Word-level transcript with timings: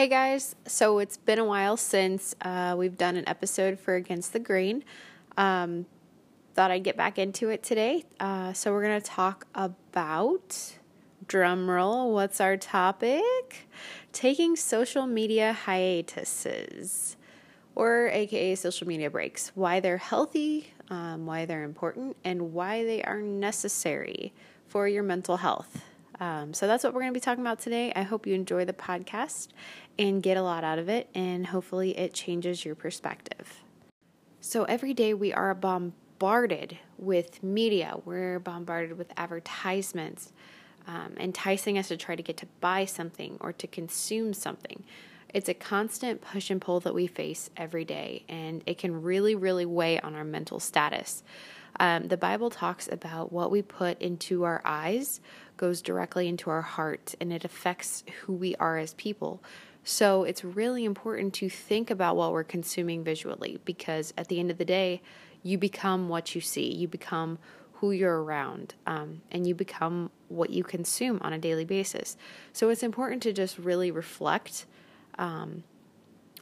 Hey 0.00 0.08
guys, 0.08 0.56
so 0.66 0.98
it's 0.98 1.18
been 1.18 1.38
a 1.38 1.44
while 1.44 1.76
since 1.76 2.34
uh, 2.40 2.74
we've 2.74 2.96
done 2.96 3.16
an 3.16 3.28
episode 3.28 3.78
for 3.78 3.96
Against 3.96 4.32
the 4.32 4.38
Grain. 4.38 4.82
Um, 5.36 5.84
thought 6.54 6.70
I'd 6.70 6.84
get 6.84 6.96
back 6.96 7.18
into 7.18 7.50
it 7.50 7.62
today. 7.62 8.04
Uh, 8.18 8.54
so 8.54 8.72
we're 8.72 8.82
going 8.82 8.98
to 8.98 9.06
talk 9.06 9.46
about, 9.54 10.78
drumroll, 11.26 12.14
what's 12.14 12.40
our 12.40 12.56
topic? 12.56 13.68
Taking 14.10 14.56
social 14.56 15.06
media 15.06 15.52
hiatuses, 15.52 17.18
or 17.74 18.08
aka 18.08 18.54
social 18.54 18.86
media 18.86 19.10
breaks. 19.10 19.52
Why 19.54 19.80
they're 19.80 19.98
healthy, 19.98 20.72
um, 20.88 21.26
why 21.26 21.44
they're 21.44 21.64
important, 21.64 22.16
and 22.24 22.54
why 22.54 22.84
they 22.84 23.02
are 23.02 23.20
necessary 23.20 24.32
for 24.66 24.88
your 24.88 25.02
mental 25.02 25.36
health. 25.36 25.82
Um, 26.20 26.52
so 26.52 26.66
that's 26.66 26.84
what 26.84 26.92
we're 26.92 27.00
going 27.00 27.12
to 27.12 27.18
be 27.18 27.24
talking 27.24 27.42
about 27.42 27.58
today. 27.58 27.92
I 27.96 28.02
hope 28.02 28.26
you 28.26 28.34
enjoy 28.34 28.66
the 28.66 28.74
podcast 28.74 29.48
and 29.98 30.22
get 30.22 30.36
a 30.36 30.42
lot 30.42 30.62
out 30.62 30.78
of 30.78 30.88
it, 30.88 31.08
and 31.14 31.46
hopefully 31.46 31.96
it 31.98 32.12
changes 32.12 32.64
your 32.64 32.74
perspective. 32.74 33.62
So 34.40 34.64
every 34.64 34.94
day 34.94 35.14
we 35.14 35.32
are 35.32 35.54
bombarded 35.54 36.78
with 36.98 37.42
media, 37.42 37.96
we're 38.04 38.38
bombarded 38.38 38.98
with 38.98 39.12
advertisements. 39.16 40.32
Um, 40.86 41.12
enticing 41.20 41.76
us 41.76 41.88
to 41.88 41.96
try 41.98 42.16
to 42.16 42.22
get 42.22 42.38
to 42.38 42.46
buy 42.60 42.86
something 42.86 43.36
or 43.40 43.52
to 43.52 43.66
consume 43.66 44.32
something. 44.32 44.82
It's 45.32 45.48
a 45.48 45.54
constant 45.54 46.22
push 46.22 46.50
and 46.50 46.60
pull 46.60 46.80
that 46.80 46.94
we 46.94 47.06
face 47.06 47.50
every 47.56 47.84
day, 47.84 48.24
and 48.28 48.62
it 48.66 48.78
can 48.78 49.02
really, 49.02 49.34
really 49.34 49.66
weigh 49.66 50.00
on 50.00 50.14
our 50.16 50.24
mental 50.24 50.58
status. 50.58 51.22
Um, 51.78 52.08
the 52.08 52.16
Bible 52.16 52.50
talks 52.50 52.88
about 52.90 53.30
what 53.30 53.50
we 53.50 53.62
put 53.62 54.00
into 54.00 54.44
our 54.44 54.60
eyes 54.64 55.20
goes 55.60 55.82
directly 55.82 56.26
into 56.26 56.48
our 56.48 56.62
heart, 56.62 57.14
and 57.20 57.30
it 57.30 57.44
affects 57.44 58.02
who 58.22 58.32
we 58.32 58.56
are 58.56 58.78
as 58.78 58.94
people. 58.94 59.42
So 59.84 60.24
it's 60.24 60.42
really 60.42 60.86
important 60.86 61.34
to 61.34 61.50
think 61.50 61.90
about 61.90 62.16
what 62.16 62.32
we're 62.32 62.44
consuming 62.44 63.04
visually 63.04 63.60
because 63.66 64.14
at 64.16 64.28
the 64.28 64.40
end 64.40 64.50
of 64.50 64.56
the 64.56 64.64
day, 64.64 65.02
you 65.42 65.58
become 65.58 66.08
what 66.08 66.34
you 66.34 66.40
see. 66.40 66.72
You 66.72 66.88
become 66.88 67.38
who 67.74 67.90
you're 67.90 68.22
around, 68.22 68.74
um, 68.86 69.20
and 69.30 69.46
you 69.46 69.54
become 69.54 70.10
what 70.28 70.48
you 70.48 70.64
consume 70.64 71.18
on 71.20 71.34
a 71.34 71.38
daily 71.38 71.66
basis. 71.66 72.16
So 72.54 72.70
it's 72.70 72.82
important 72.82 73.22
to 73.24 73.32
just 73.34 73.58
really 73.58 73.90
reflect 73.90 74.64
um, 75.18 75.64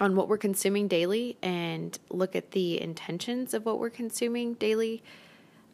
on 0.00 0.14
what 0.14 0.28
we're 0.28 0.38
consuming 0.38 0.86
daily 0.86 1.36
and 1.42 1.98
look 2.08 2.36
at 2.36 2.53
the 2.53 2.80
intentions 2.80 3.53
of 3.53 3.66
what 3.66 3.80
we're 3.80 3.91
consuming 3.91 4.55
daily, 4.55 5.03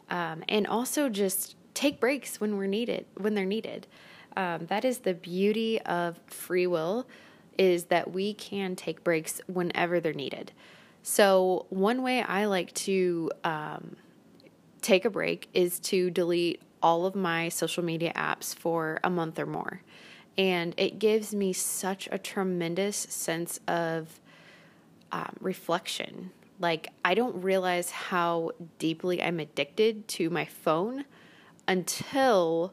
um, 0.08 0.42
and 0.48 0.66
also 0.66 1.10
just 1.10 1.56
take 1.74 2.00
breaks 2.00 2.40
when 2.40 2.56
we're 2.56 2.66
needed 2.66 3.06
when 3.16 3.34
they're 3.34 3.44
needed. 3.44 3.86
Um, 4.36 4.66
that 4.66 4.84
is 4.84 4.98
the 4.98 5.14
beauty 5.14 5.80
of 5.82 6.18
free 6.26 6.66
will 6.66 7.06
is 7.56 7.84
that 7.84 8.12
we 8.12 8.34
can 8.34 8.74
take 8.74 9.04
breaks 9.04 9.40
whenever 9.46 10.00
they're 10.00 10.12
needed. 10.12 10.52
So, 11.02 11.66
one 11.68 12.02
way 12.02 12.22
I 12.22 12.46
like 12.46 12.72
to 12.74 13.30
um, 13.44 13.96
take 14.80 15.04
a 15.04 15.10
break 15.10 15.48
is 15.52 15.78
to 15.80 16.10
delete 16.10 16.62
all 16.82 17.06
of 17.06 17.14
my 17.14 17.48
social 17.48 17.84
media 17.84 18.12
apps 18.14 18.54
for 18.54 19.00
a 19.04 19.10
month 19.10 19.38
or 19.38 19.46
more. 19.46 19.82
And 20.36 20.74
it 20.76 20.98
gives 20.98 21.34
me 21.34 21.52
such 21.52 22.08
a 22.10 22.18
tremendous 22.18 22.96
sense 22.96 23.60
of 23.68 24.20
um, 25.12 25.36
reflection. 25.40 26.30
Like, 26.58 26.88
I 27.04 27.14
don't 27.14 27.42
realize 27.42 27.90
how 27.90 28.52
deeply 28.78 29.22
I'm 29.22 29.40
addicted 29.40 30.08
to 30.08 30.30
my 30.30 30.44
phone 30.44 31.04
until 31.66 32.72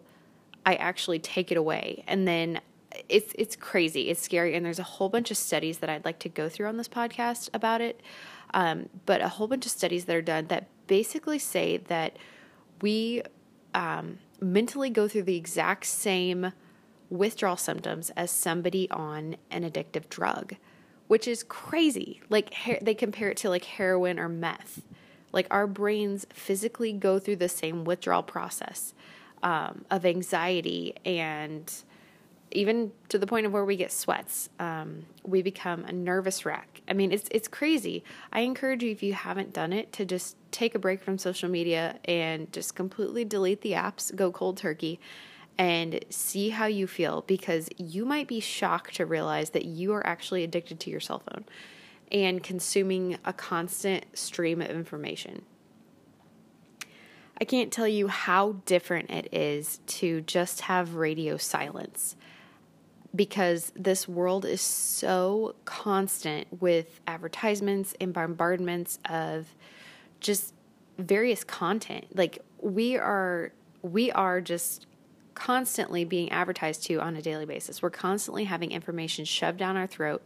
I 0.66 0.76
actually 0.76 1.20
take 1.20 1.52
it 1.52 1.58
away. 1.58 2.04
And 2.08 2.28
then 2.28 2.62
it's 3.10 3.34
it's 3.38 3.56
crazy. 3.56 4.10
It's 4.10 4.22
scary, 4.22 4.56
and 4.56 4.66
there's 4.66 4.80
a 4.80 4.84
whole 4.84 5.10
bunch 5.10 5.32
of 5.32 5.38
studies 5.38 5.80
that 5.80 5.90
I'd 5.90 6.06
like 6.06 6.20
to 6.20 6.30
go 6.30 6.50
through 6.50 6.68
on 6.68 6.78
this 6.78 6.90
podcast 6.90 7.50
about 7.54 7.82
it. 7.82 8.02
Um, 8.54 8.90
but 9.06 9.22
a 9.22 9.30
whole 9.30 9.48
bunch 9.48 9.66
of 9.66 9.72
studies 9.72 10.06
that 10.06 10.16
are 10.16 10.22
done 10.22 10.48
that 10.48 10.68
basically 10.88 11.40
say 11.40 11.78
that 11.78 12.18
we 12.82 13.22
um, 13.74 14.20
mentally 14.42 14.90
go 14.90 15.08
through 15.08 15.24
the 15.24 15.38
exact 15.38 15.86
same 15.86 16.52
withdrawal 17.10 17.58
symptoms 17.58 18.10
as 18.12 18.32
somebody 18.32 18.90
on 18.92 19.36
an 19.50 19.70
addictive 19.70 20.10
drug, 20.10 20.56
which 21.08 21.28
is 21.28 21.44
crazy. 21.44 22.22
Like 22.30 22.54
they 22.82 22.94
compare 22.94 23.30
it 23.30 23.38
to 23.38 23.50
like 23.50 23.66
heroin 23.66 24.20
or 24.20 24.28
meth. 24.28 24.82
Like 25.34 25.48
our 25.52 25.68
brains 25.68 26.26
physically 26.34 26.94
go 26.94 27.20
through 27.20 27.38
the 27.38 27.50
same 27.50 27.84
withdrawal 27.86 28.24
process 28.24 28.94
um, 29.44 29.86
of 29.90 30.06
anxiety 30.06 30.96
and 31.06 31.72
even 32.52 32.92
to 33.10 33.18
the 33.18 33.26
point 33.26 33.46
of 33.46 33.54
where 33.54 33.64
we 33.64 33.78
get 33.78 33.92
sweats. 33.92 34.50
Um, 34.60 35.06
we 35.24 35.42
become 35.42 35.86
a 35.86 35.92
nervous 35.92 36.46
wreck. 36.46 36.82
I 36.88 36.94
mean, 36.94 37.12
it's 37.12 37.28
it's 37.32 37.48
crazy. 37.48 38.04
I 38.32 38.42
encourage 38.42 38.84
you 38.84 38.92
if 38.92 39.02
you 39.02 39.14
haven't 39.14 39.54
done 39.54 39.74
it 39.74 39.92
to 39.94 40.06
just 40.06 40.36
take 40.52 40.76
a 40.76 40.80
break 40.80 41.02
from 41.02 41.18
social 41.18 41.50
media 41.50 41.98
and 42.06 42.52
just 42.52 42.76
completely 42.76 43.24
delete 43.24 43.62
the 43.62 43.72
apps, 43.72 44.14
go 44.16 44.32
cold 44.32 44.58
turkey, 44.58 45.00
and 45.58 46.04
see 46.10 46.50
how 46.50 46.66
you 46.66 46.88
feel 46.88 47.24
because 47.28 47.70
you 47.78 48.06
might 48.06 48.28
be 48.28 48.40
shocked 48.40 48.96
to 48.96 49.06
realize 49.06 49.52
that 49.52 49.66
you 49.66 49.94
are 49.94 50.06
actually 50.06 50.44
addicted 50.44 50.80
to 50.82 50.90
your 50.90 51.00
cell 51.00 51.20
phone 51.20 51.46
and 52.12 52.44
consuming 52.44 53.18
a 53.26 53.34
constant 53.34 54.06
stream 54.18 54.62
of 54.62 54.70
information. 54.70 55.44
I 57.40 57.44
can't 57.44 57.72
tell 57.72 57.88
you 57.88 58.08
how 58.08 58.58
different 58.66 59.10
it 59.10 59.34
is 59.34 59.80
to 59.88 60.22
just 60.22 60.62
have 60.62 60.96
radio 60.96 61.38
silence 61.38 62.16
because 63.16 63.72
this 63.76 64.08
world 64.08 64.46
is 64.46 64.62
so 64.62 65.56
constant 65.66 66.48
with 66.62 67.02
advertisements 67.08 67.94
and 68.00 68.14
bombardments 68.14 69.00
of 69.10 69.48
just 70.20 70.54
various 70.98 71.44
content. 71.44 72.06
Like 72.16 72.40
we 72.60 72.98
are 72.98 73.52
we 73.82 74.12
are 74.12 74.40
just 74.40 74.86
constantly 75.34 76.06
being 76.06 76.32
advertised 76.32 76.84
to 76.84 77.02
on 77.02 77.16
a 77.16 77.22
daily 77.22 77.46
basis. 77.46 77.82
We're 77.82 77.90
constantly 77.90 78.44
having 78.44 78.72
information 78.72 79.26
shoved 79.26 79.58
down 79.58 79.76
our 79.78 79.88
throat 79.88 80.22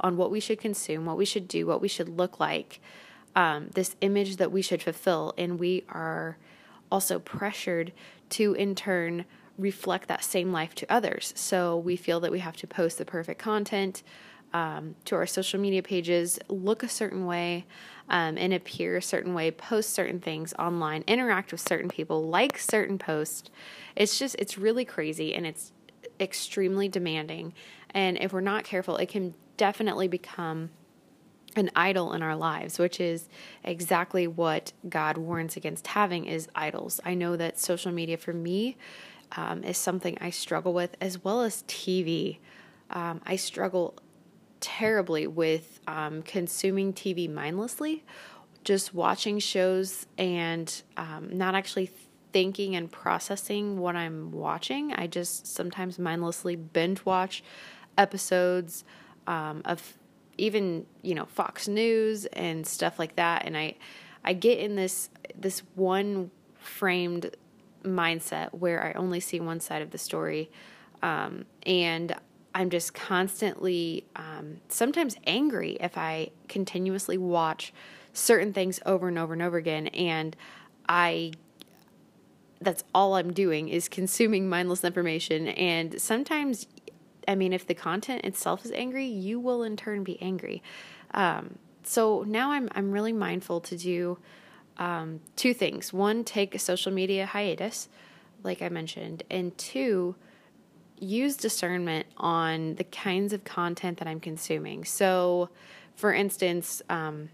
on 0.00 0.16
what 0.16 0.30
we 0.30 0.40
should 0.40 0.60
consume, 0.60 1.04
what 1.04 1.16
we 1.16 1.24
should 1.24 1.46
do, 1.46 1.66
what 1.66 1.80
we 1.80 1.88
should 1.88 2.08
look 2.08 2.40
like, 2.40 2.80
um, 3.36 3.68
this 3.74 3.96
image 4.00 4.36
that 4.36 4.50
we 4.50 4.62
should 4.62 4.82
fulfill, 4.82 5.34
and 5.38 5.58
we 5.60 5.84
are 5.88 6.36
also 6.90 7.18
pressured 7.18 7.92
to 8.30 8.54
in 8.54 8.74
turn 8.74 9.24
reflect 9.58 10.08
that 10.08 10.24
same 10.24 10.52
life 10.52 10.74
to 10.74 10.90
others. 10.90 11.32
So 11.36 11.76
we 11.76 11.96
feel 11.96 12.20
that 12.20 12.32
we 12.32 12.38
have 12.40 12.56
to 12.58 12.66
post 12.66 12.98
the 12.98 13.04
perfect 13.04 13.40
content 13.40 14.02
um, 14.52 14.96
to 15.04 15.14
our 15.14 15.26
social 15.26 15.60
media 15.60 15.82
pages, 15.82 16.38
look 16.48 16.82
a 16.82 16.88
certain 16.88 17.26
way, 17.26 17.66
um, 18.08 18.36
and 18.36 18.52
appear 18.52 18.96
a 18.96 19.02
certain 19.02 19.34
way, 19.34 19.50
post 19.50 19.90
certain 19.90 20.18
things 20.18 20.52
online, 20.58 21.04
interact 21.06 21.52
with 21.52 21.60
certain 21.60 21.88
people, 21.88 22.26
like 22.26 22.58
certain 22.58 22.98
posts. 22.98 23.50
It's 23.94 24.18
just, 24.18 24.34
it's 24.38 24.58
really 24.58 24.84
crazy 24.84 25.34
and 25.34 25.46
it's 25.46 25.72
extremely 26.18 26.88
demanding. 26.88 27.52
And 27.90 28.18
if 28.20 28.32
we're 28.32 28.40
not 28.40 28.64
careful, 28.64 28.96
it 28.96 29.08
can 29.08 29.34
definitely 29.60 30.08
become 30.08 30.70
an 31.54 31.70
idol 31.76 32.14
in 32.14 32.22
our 32.22 32.34
lives 32.34 32.78
which 32.78 32.98
is 32.98 33.28
exactly 33.62 34.26
what 34.26 34.72
god 34.88 35.18
warns 35.18 35.54
against 35.54 35.88
having 35.88 36.24
is 36.24 36.48
idols. 36.54 36.98
I 37.04 37.12
know 37.12 37.36
that 37.36 37.58
social 37.58 37.92
media 37.92 38.16
for 38.16 38.32
me 38.32 38.78
um, 39.32 39.62
is 39.62 39.76
something 39.76 40.16
i 40.18 40.30
struggle 40.30 40.72
with 40.72 40.96
as 40.98 41.22
well 41.22 41.42
as 41.42 41.62
tv 41.64 42.38
um, 42.88 43.20
i 43.26 43.36
struggle 43.36 43.94
terribly 44.60 45.26
with 45.26 45.80
um, 45.86 46.22
consuming 46.22 46.94
tv 46.94 47.28
mindlessly 47.30 48.02
just 48.64 48.94
watching 48.94 49.38
shows 49.38 50.06
and 50.16 50.82
um, 50.96 51.28
not 51.36 51.54
actually 51.54 51.90
thinking 52.32 52.76
and 52.76 52.90
processing 52.90 53.78
what 53.78 53.94
i'm 53.94 54.32
watching. 54.32 54.94
I 54.94 55.06
just 55.06 55.46
sometimes 55.46 55.98
mindlessly 55.98 56.56
binge 56.56 57.04
watch 57.04 57.42
episodes 57.98 58.84
um, 59.30 59.62
of 59.64 59.96
even 60.36 60.86
you 61.02 61.14
know 61.14 61.24
Fox 61.24 61.68
News 61.68 62.26
and 62.26 62.66
stuff 62.66 62.98
like 62.98 63.16
that, 63.16 63.46
and 63.46 63.56
I 63.56 63.76
I 64.24 64.32
get 64.32 64.58
in 64.58 64.74
this 64.74 65.08
this 65.38 65.62
one 65.76 66.32
framed 66.58 67.30
mindset 67.84 68.52
where 68.52 68.84
I 68.84 68.92
only 68.98 69.20
see 69.20 69.40
one 69.40 69.60
side 69.60 69.82
of 69.82 69.92
the 69.92 69.98
story, 69.98 70.50
um, 71.00 71.46
and 71.64 72.14
I'm 72.54 72.70
just 72.70 72.92
constantly 72.92 74.04
um, 74.16 74.60
sometimes 74.68 75.16
angry 75.26 75.76
if 75.80 75.96
I 75.96 76.30
continuously 76.48 77.16
watch 77.16 77.72
certain 78.12 78.52
things 78.52 78.80
over 78.84 79.06
and 79.06 79.16
over 79.16 79.32
and 79.32 79.42
over 79.42 79.56
again, 79.56 79.86
and 79.88 80.34
I 80.88 81.32
that's 82.60 82.84
all 82.94 83.14
I'm 83.14 83.32
doing 83.32 83.68
is 83.68 83.88
consuming 83.88 84.48
mindless 84.48 84.84
information. 84.84 85.48
And 85.48 86.00
sometimes 86.00 86.66
I 87.28 87.34
mean, 87.34 87.52
if 87.52 87.66
the 87.66 87.74
content 87.74 88.24
itself 88.24 88.64
is 88.64 88.72
angry, 88.72 89.06
you 89.06 89.40
will 89.40 89.62
in 89.62 89.76
turn 89.76 90.04
be 90.04 90.20
angry. 90.20 90.62
Um, 91.12 91.58
so 91.82 92.24
now 92.26 92.52
I'm 92.52 92.68
I'm 92.74 92.92
really 92.92 93.12
mindful 93.12 93.60
to 93.62 93.76
do 93.76 94.18
um, 94.78 95.20
two 95.36 95.54
things. 95.54 95.92
One, 95.92 96.24
take 96.24 96.54
a 96.54 96.58
social 96.58 96.92
media 96.92 97.26
hiatus, 97.26 97.88
like 98.42 98.62
I 98.62 98.68
mentioned, 98.68 99.22
and 99.30 99.56
two, 99.58 100.16
use 100.98 101.36
discernment 101.36 102.06
on 102.16 102.74
the 102.76 102.84
kinds 102.84 103.32
of 103.32 103.44
content 103.44 103.98
that 103.98 104.08
I'm 104.08 104.20
consuming. 104.20 104.84
So, 104.84 105.50
for 105.94 106.12
instance, 106.12 106.82
um, 106.88 107.28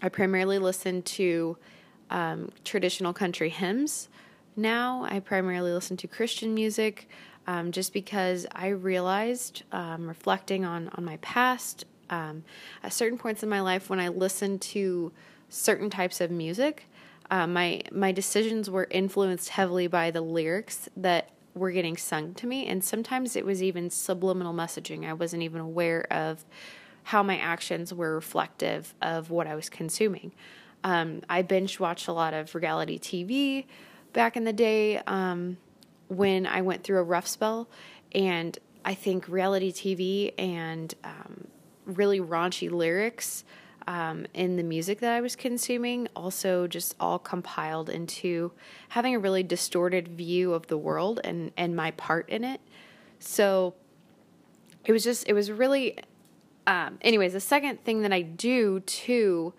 I 0.00 0.08
primarily 0.08 0.58
listen 0.58 1.02
to 1.02 1.56
um, 2.10 2.50
traditional 2.64 3.12
country 3.12 3.50
hymns. 3.50 4.08
Now, 4.56 5.06
I 5.08 5.20
primarily 5.20 5.72
listen 5.72 5.96
to 5.98 6.08
Christian 6.08 6.54
music 6.54 7.08
um, 7.50 7.72
just 7.72 7.92
because 7.92 8.46
I 8.52 8.68
realized, 8.68 9.64
um, 9.72 10.06
reflecting 10.06 10.64
on, 10.64 10.88
on 10.94 11.04
my 11.04 11.16
past, 11.16 11.84
um, 12.08 12.44
at 12.84 12.92
certain 12.92 13.18
points 13.18 13.42
in 13.42 13.48
my 13.48 13.60
life 13.60 13.90
when 13.90 13.98
I 13.98 14.06
listened 14.06 14.60
to 14.62 15.10
certain 15.48 15.90
types 15.90 16.20
of 16.20 16.30
music, 16.30 16.84
uh, 17.28 17.48
my 17.48 17.82
my 17.90 18.12
decisions 18.12 18.70
were 18.70 18.86
influenced 18.88 19.48
heavily 19.48 19.88
by 19.88 20.12
the 20.12 20.20
lyrics 20.20 20.88
that 20.96 21.30
were 21.54 21.72
getting 21.72 21.96
sung 21.96 22.34
to 22.34 22.46
me, 22.46 22.66
and 22.66 22.84
sometimes 22.84 23.34
it 23.34 23.44
was 23.44 23.64
even 23.64 23.90
subliminal 23.90 24.54
messaging. 24.54 25.04
I 25.04 25.12
wasn't 25.12 25.42
even 25.42 25.60
aware 25.60 26.06
of 26.12 26.44
how 27.02 27.24
my 27.24 27.36
actions 27.36 27.92
were 27.92 28.14
reflective 28.14 28.94
of 29.02 29.30
what 29.30 29.48
I 29.48 29.56
was 29.56 29.68
consuming. 29.68 30.30
Um, 30.84 31.22
I 31.28 31.42
binge 31.42 31.80
watched 31.80 32.06
a 32.06 32.12
lot 32.12 32.32
of 32.32 32.54
reality 32.54 32.98
TV 33.00 33.66
back 34.12 34.36
in 34.36 34.44
the 34.44 34.52
day 34.52 34.98
um, 35.08 35.56
when 36.10 36.46
I 36.46 36.60
went 36.60 36.84
through 36.84 36.98
a 36.98 37.04
rough 37.04 37.26
spell, 37.26 37.68
and 38.12 38.58
I 38.84 38.94
think 38.94 39.28
reality 39.28 39.72
TV 39.72 40.34
and 40.36 40.92
um, 41.04 41.46
really 41.86 42.20
raunchy 42.20 42.70
lyrics 42.70 43.44
um, 43.86 44.26
in 44.34 44.56
the 44.56 44.62
music 44.62 45.00
that 45.00 45.12
I 45.12 45.20
was 45.20 45.36
consuming, 45.36 46.08
also 46.14 46.66
just 46.66 46.94
all 47.00 47.18
compiled 47.18 47.88
into 47.88 48.52
having 48.90 49.14
a 49.14 49.18
really 49.18 49.42
distorted 49.42 50.08
view 50.08 50.52
of 50.52 50.66
the 50.66 50.76
world 50.76 51.20
and, 51.24 51.52
and 51.56 51.74
my 51.74 51.92
part 51.92 52.28
in 52.28 52.44
it. 52.44 52.60
So 53.18 53.74
it 54.84 54.92
was 54.92 55.04
just, 55.04 55.28
it 55.28 55.32
was 55.32 55.50
really, 55.50 55.98
um, 56.66 56.98
anyways, 57.02 57.32
the 57.32 57.40
second 57.40 57.84
thing 57.84 58.02
that 58.02 58.12
I 58.12 58.22
do 58.22 58.80
to 58.80 59.54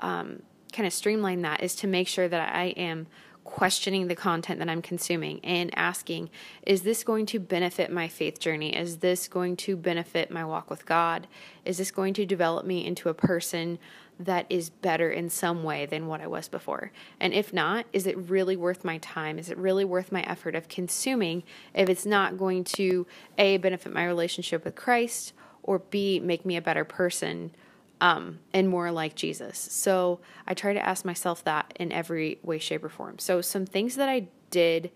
um, 0.00 0.42
kind 0.72 0.86
of 0.86 0.92
streamline 0.92 1.42
that 1.42 1.62
is 1.62 1.74
to 1.76 1.86
make 1.86 2.08
sure 2.08 2.28
that 2.28 2.54
I 2.54 2.66
am 2.76 3.06
questioning 3.46 4.08
the 4.08 4.14
content 4.14 4.58
that 4.58 4.68
I'm 4.68 4.82
consuming 4.82 5.40
and 5.42 5.70
asking, 5.78 6.28
is 6.66 6.82
this 6.82 7.04
going 7.04 7.24
to 7.26 7.40
benefit 7.40 7.90
my 7.90 8.08
faith 8.08 8.38
journey? 8.38 8.76
Is 8.76 8.98
this 8.98 9.28
going 9.28 9.56
to 9.58 9.76
benefit 9.76 10.30
my 10.30 10.44
walk 10.44 10.68
with 10.68 10.84
God? 10.84 11.26
Is 11.64 11.78
this 11.78 11.90
going 11.90 12.12
to 12.14 12.26
develop 12.26 12.66
me 12.66 12.84
into 12.84 13.08
a 13.08 13.14
person 13.14 13.78
that 14.18 14.46
is 14.50 14.68
better 14.68 15.10
in 15.10 15.30
some 15.30 15.62
way 15.62 15.86
than 15.86 16.06
what 16.06 16.20
I 16.20 16.26
was 16.26 16.48
before? 16.48 16.90
And 17.20 17.32
if 17.32 17.52
not, 17.52 17.86
is 17.92 18.06
it 18.06 18.18
really 18.18 18.56
worth 18.56 18.84
my 18.84 18.98
time? 18.98 19.38
Is 19.38 19.48
it 19.48 19.56
really 19.56 19.84
worth 19.84 20.12
my 20.12 20.22
effort 20.22 20.54
of 20.54 20.68
consuming 20.68 21.42
if 21.72 21.88
it's 21.88 22.06
not 22.06 22.36
going 22.36 22.64
to 22.64 23.06
A, 23.38 23.56
benefit 23.58 23.92
my 23.92 24.04
relationship 24.04 24.64
with 24.64 24.74
Christ, 24.74 25.32
or 25.62 25.78
B, 25.78 26.20
make 26.20 26.44
me 26.44 26.56
a 26.56 26.62
better 26.62 26.84
person? 26.84 27.52
Um, 28.00 28.40
and 28.52 28.68
more 28.68 28.90
like 28.90 29.14
Jesus. 29.14 29.58
So 29.58 30.20
I 30.46 30.54
try 30.54 30.74
to 30.74 30.84
ask 30.84 31.04
myself 31.04 31.44
that 31.44 31.72
in 31.78 31.92
every 31.92 32.38
way, 32.42 32.58
shape, 32.58 32.84
or 32.84 32.88
form. 32.88 33.18
So 33.18 33.40
some 33.40 33.66
things 33.66 33.96
that 33.96 34.08
I 34.08 34.28
did 34.50 34.90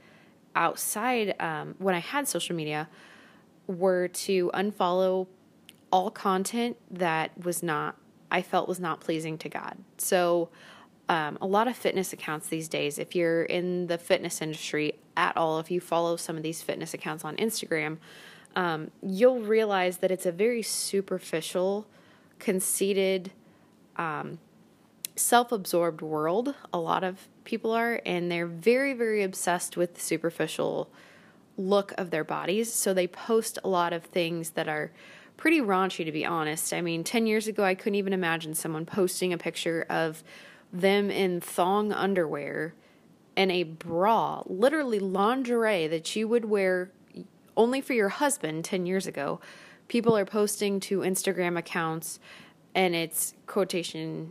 outside 0.55 1.35
um, 1.41 1.75
when 1.79 1.95
I 1.95 2.01
had 2.01 2.29
social 2.29 2.57
media 2.57 2.89
were 3.67 4.09
to 4.09 4.51
unfollow 4.53 5.29
all 5.93 6.11
content 6.11 6.77
that 6.91 7.33
was 7.43 7.63
not 7.63 7.97
I 8.33 8.43
felt 8.43 8.69
was 8.69 8.79
not 8.79 9.01
pleasing 9.01 9.39
to 9.39 9.49
God. 9.49 9.77
So 9.99 10.51
um, 11.09 11.37
a 11.41 11.47
lot 11.47 11.67
of 11.67 11.77
fitness 11.77 12.13
accounts 12.13 12.47
these 12.47 12.69
days, 12.69 12.99
if 12.99 13.17
you're 13.17 13.43
in 13.43 13.89
the 13.89 13.99
fitness 13.99 14.41
industry 14.41 14.95
at 15.17 15.37
all, 15.37 15.59
if 15.59 15.71
you 15.71 15.81
follow 15.81 16.17
some 16.17 16.37
of 16.37 16.45
these 16.45 16.63
fitness 16.63 16.95
accounts 16.95 17.25
on 17.25 17.37
Instagram, 17.37 17.99
um, 18.55 18.93
you'll 19.03 19.41
realize 19.41 19.97
that 19.97 20.13
it's 20.13 20.27
a 20.27 20.33
very 20.33 20.63
superficial 20.63 21.89
conceited, 22.41 23.31
um, 23.97 24.39
self 25.17 25.53
absorbed 25.53 26.03
world. 26.03 26.55
A 26.73 26.79
lot 26.79 27.05
of 27.05 27.29
people 27.45 27.73
are, 27.73 28.01
and 28.05 28.31
they're 28.31 28.47
very, 28.47 28.93
very 28.93 29.23
obsessed 29.23 29.77
with 29.77 29.95
the 29.95 30.01
superficial 30.01 30.91
look 31.57 31.93
of 31.99 32.11
their 32.11 32.25
bodies. 32.25 32.73
So 32.73 32.95
they 32.95 33.07
post 33.07 33.59
a 33.63 33.69
lot 33.69 33.93
of 33.93 34.05
things 34.05 34.51
that 34.51 34.69
are 34.69 34.91
pretty 35.37 35.61
raunchy, 35.61 36.05
to 36.05 36.13
be 36.13 36.25
honest. 36.25 36.73
I 36.73 36.81
mean, 36.81 37.05
10 37.05 37.27
years 37.27 37.47
ago, 37.47 37.65
I 37.65 37.75
couldn't 37.75 37.95
even 37.95 38.13
imagine 38.13 38.55
someone 38.55 38.87
posting 38.87 39.33
a 39.33 39.39
picture 39.39 39.87
of 39.89 40.23
them 40.73 41.11
in 41.11 41.41
thong 41.41 41.93
underwear 41.93 42.75
and 43.37 43.51
a 43.51 43.63
bra, 43.63 44.43
literally 44.47 44.99
lingerie 44.99 45.87
that 45.87 46.15
you 46.15 46.29
would 46.29 46.45
wear 46.45 46.91
only 47.57 47.81
for 47.81 47.95
your 47.95 48.09
husband 48.09 48.65
10 48.65 48.87
years 48.87 49.07
ago 49.07 49.41
people 49.91 50.17
are 50.17 50.25
posting 50.25 50.79
to 50.79 51.01
Instagram 51.01 51.59
accounts 51.59 52.21
and 52.77 52.95
it's 52.95 53.35
quotation 53.47 54.31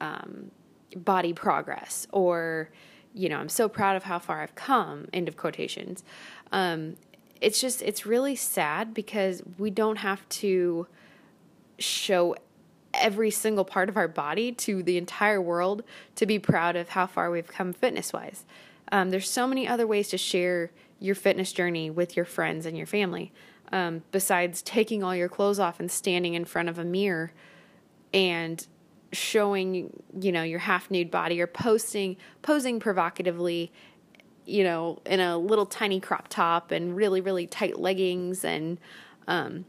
um, 0.00 0.52
body 0.96 1.32
progress 1.32 2.06
or 2.12 2.70
you 3.12 3.28
know 3.28 3.38
i'm 3.38 3.48
so 3.48 3.68
proud 3.68 3.96
of 3.96 4.04
how 4.04 4.20
far 4.20 4.40
i've 4.40 4.54
come 4.54 5.08
end 5.12 5.26
of 5.26 5.36
quotations. 5.36 6.04
Um, 6.52 6.96
it's 7.40 7.60
just 7.60 7.82
it's 7.82 8.06
really 8.06 8.36
sad 8.36 8.94
because 8.94 9.42
we 9.58 9.70
don't 9.70 9.96
have 9.96 10.26
to 10.28 10.86
show 11.80 12.36
every 12.94 13.32
single 13.32 13.64
part 13.64 13.88
of 13.88 13.96
our 13.96 14.06
body 14.06 14.52
to 14.52 14.84
the 14.84 14.96
entire 14.96 15.42
world 15.42 15.82
to 16.14 16.24
be 16.24 16.38
proud 16.38 16.76
of 16.76 16.90
how 16.90 17.08
far 17.08 17.32
we've 17.32 17.48
come 17.48 17.72
fitness 17.72 18.12
wise 18.12 18.44
um, 18.92 19.10
there's 19.10 19.28
so 19.28 19.48
many 19.48 19.66
other 19.66 19.88
ways 19.88 20.08
to 20.10 20.16
share 20.16 20.70
your 21.00 21.16
fitness 21.16 21.52
journey 21.52 21.90
with 21.90 22.16
your 22.16 22.24
friends 22.24 22.64
and 22.64 22.76
your 22.78 22.86
family 22.86 23.32
um, 23.74 24.04
besides 24.12 24.62
taking 24.62 25.02
all 25.02 25.16
your 25.16 25.28
clothes 25.28 25.58
off 25.58 25.80
and 25.80 25.90
standing 25.90 26.34
in 26.34 26.44
front 26.44 26.68
of 26.68 26.78
a 26.78 26.84
mirror 26.84 27.32
and 28.14 28.68
showing 29.12 29.92
you 30.18 30.30
know 30.30 30.44
your 30.44 30.60
half 30.60 30.90
nude 30.92 31.10
body 31.10 31.40
or 31.40 31.46
posting 31.48 32.16
posing 32.40 32.78
provocatively 32.78 33.72
you 34.44 34.62
know 34.62 35.00
in 35.06 35.18
a 35.18 35.36
little 35.36 35.66
tiny 35.66 35.98
crop 36.00 36.28
top 36.28 36.70
and 36.70 36.96
really 36.96 37.20
really 37.20 37.48
tight 37.48 37.78
leggings 37.78 38.44
and 38.44 38.78
um, 39.26 39.64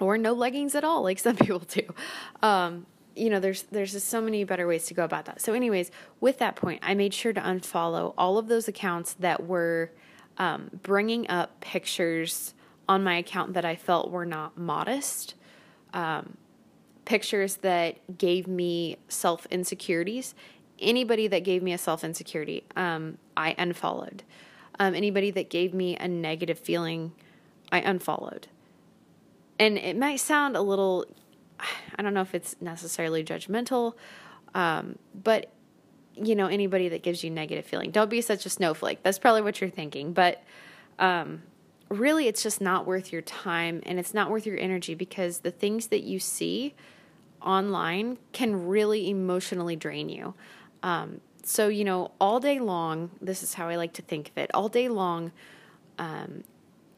or 0.00 0.16
no 0.16 0.32
leggings 0.32 0.74
at 0.74 0.82
all 0.82 1.02
like 1.02 1.18
some 1.26 1.36
people 1.36 1.60
do. 1.60 1.82
Um, 2.42 2.86
you 3.14 3.28
know 3.28 3.38
there's 3.38 3.64
there's 3.64 3.92
just 3.92 4.08
so 4.08 4.20
many 4.22 4.44
better 4.44 4.66
ways 4.66 4.86
to 4.86 4.94
go 4.94 5.04
about 5.04 5.26
that. 5.26 5.42
So 5.42 5.52
anyways 5.52 5.90
with 6.20 6.38
that 6.38 6.56
point 6.56 6.80
i 6.82 6.94
made 6.94 7.12
sure 7.12 7.34
to 7.34 7.40
unfollow 7.40 8.14
all 8.16 8.38
of 8.38 8.48
those 8.48 8.66
accounts 8.66 9.12
that 9.14 9.46
were 9.46 9.90
um, 10.38 10.70
bringing 10.82 11.28
up 11.28 11.60
pictures 11.60 12.54
on 12.88 13.02
my 13.02 13.16
account 13.16 13.54
that 13.54 13.64
I 13.64 13.76
felt 13.76 14.10
were 14.10 14.26
not 14.26 14.56
modest. 14.56 15.34
Um, 15.92 16.36
pictures 17.04 17.56
that 17.58 18.18
gave 18.18 18.46
me 18.46 18.98
self 19.08 19.46
insecurities. 19.46 20.34
Anybody 20.78 21.26
that 21.28 21.40
gave 21.40 21.62
me 21.62 21.72
a 21.72 21.78
self 21.78 22.04
insecurity, 22.04 22.64
um, 22.76 23.18
I 23.36 23.54
unfollowed. 23.56 24.22
Um, 24.78 24.94
anybody 24.94 25.30
that 25.30 25.48
gave 25.48 25.72
me 25.72 25.96
a 25.96 26.06
negative 26.06 26.58
feeling, 26.58 27.12
I 27.72 27.80
unfollowed. 27.80 28.48
And 29.58 29.78
it 29.78 29.96
might 29.96 30.20
sound 30.20 30.54
a 30.54 30.60
little, 30.60 31.06
I 31.96 32.02
don't 32.02 32.12
know 32.12 32.20
if 32.20 32.34
it's 32.34 32.56
necessarily 32.60 33.24
judgmental, 33.24 33.94
um, 34.54 34.98
but 35.14 35.50
you 36.14 36.34
know, 36.34 36.46
anybody 36.46 36.88
that 36.90 37.02
gives 37.02 37.22
you 37.22 37.30
negative 37.30 37.64
feeling, 37.64 37.90
don't 37.90 38.10
be 38.10 38.20
such 38.20 38.46
a 38.46 38.50
snowflake. 38.50 39.02
That's 39.02 39.18
probably 39.18 39.42
what 39.42 39.60
you're 39.60 39.70
thinking. 39.70 40.12
But 40.12 40.42
um, 40.98 41.42
really 41.88 42.26
it's 42.26 42.42
just 42.42 42.60
not 42.60 42.86
worth 42.86 43.12
your 43.12 43.22
time 43.22 43.82
and 43.86 43.98
it's 43.98 44.12
not 44.12 44.30
worth 44.30 44.46
your 44.46 44.58
energy 44.58 44.94
because 44.94 45.38
the 45.38 45.50
things 45.50 45.88
that 45.88 46.02
you 46.02 46.18
see 46.18 46.74
online 47.40 48.18
can 48.32 48.66
really 48.66 49.08
emotionally 49.08 49.76
drain 49.76 50.08
you. 50.08 50.34
Um, 50.82 51.20
so, 51.44 51.68
you 51.68 51.84
know, 51.84 52.10
all 52.20 52.40
day 52.40 52.58
long, 52.58 53.10
this 53.20 53.42
is 53.42 53.54
how 53.54 53.68
I 53.68 53.76
like 53.76 53.92
to 53.94 54.02
think 54.02 54.30
of 54.30 54.38
it 54.38 54.50
all 54.52 54.68
day 54.68 54.88
long, 54.88 55.30
um, 55.98 56.42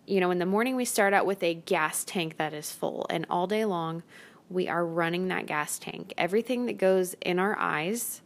you 0.06 0.20
know, 0.20 0.30
in 0.30 0.38
the 0.38 0.46
morning 0.46 0.74
we 0.74 0.86
start 0.86 1.12
out 1.12 1.26
with 1.26 1.42
a 1.42 1.52
gas 1.52 2.02
tank 2.02 2.38
that 2.38 2.54
is 2.54 2.72
full, 2.72 3.06
and 3.10 3.26
all 3.28 3.46
day 3.46 3.66
long 3.66 4.02
we 4.48 4.66
are 4.66 4.86
running 4.86 5.28
that 5.28 5.44
gas 5.44 5.78
tank. 5.78 6.14
Everything 6.16 6.64
that 6.64 6.78
goes 6.78 7.14
in 7.20 7.38
our 7.38 7.58
eyes, 7.58 8.22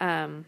um, 0.00 0.46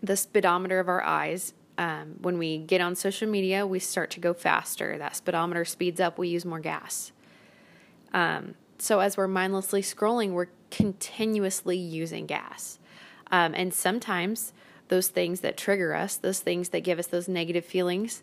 the 0.00 0.16
speedometer 0.16 0.78
of 0.78 0.88
our 0.88 1.02
eyes 1.02 1.52
um, 1.78 2.16
when 2.20 2.38
we 2.38 2.58
get 2.58 2.80
on 2.80 2.94
social 2.96 3.28
media, 3.28 3.66
we 3.66 3.78
start 3.78 4.10
to 4.12 4.20
go 4.20 4.32
faster. 4.32 4.96
That 4.98 5.16
speedometer 5.16 5.64
speeds 5.64 6.00
up, 6.00 6.18
we 6.18 6.28
use 6.28 6.44
more 6.44 6.60
gas. 6.60 7.12
Um, 8.12 8.54
so 8.78 9.00
as 9.00 9.16
we're 9.16 9.28
mindlessly 9.28 9.82
scrolling, 9.82 10.32
we're 10.32 10.48
continuously 10.70 11.76
using 11.76 12.26
gas. 12.26 12.78
Um, 13.30 13.54
and 13.54 13.72
sometimes 13.74 14.52
those 14.88 15.08
things 15.08 15.40
that 15.40 15.56
trigger 15.56 15.94
us, 15.94 16.16
those 16.16 16.40
things 16.40 16.70
that 16.70 16.80
give 16.80 16.98
us 16.98 17.06
those 17.06 17.28
negative 17.28 17.64
feelings, 17.64 18.22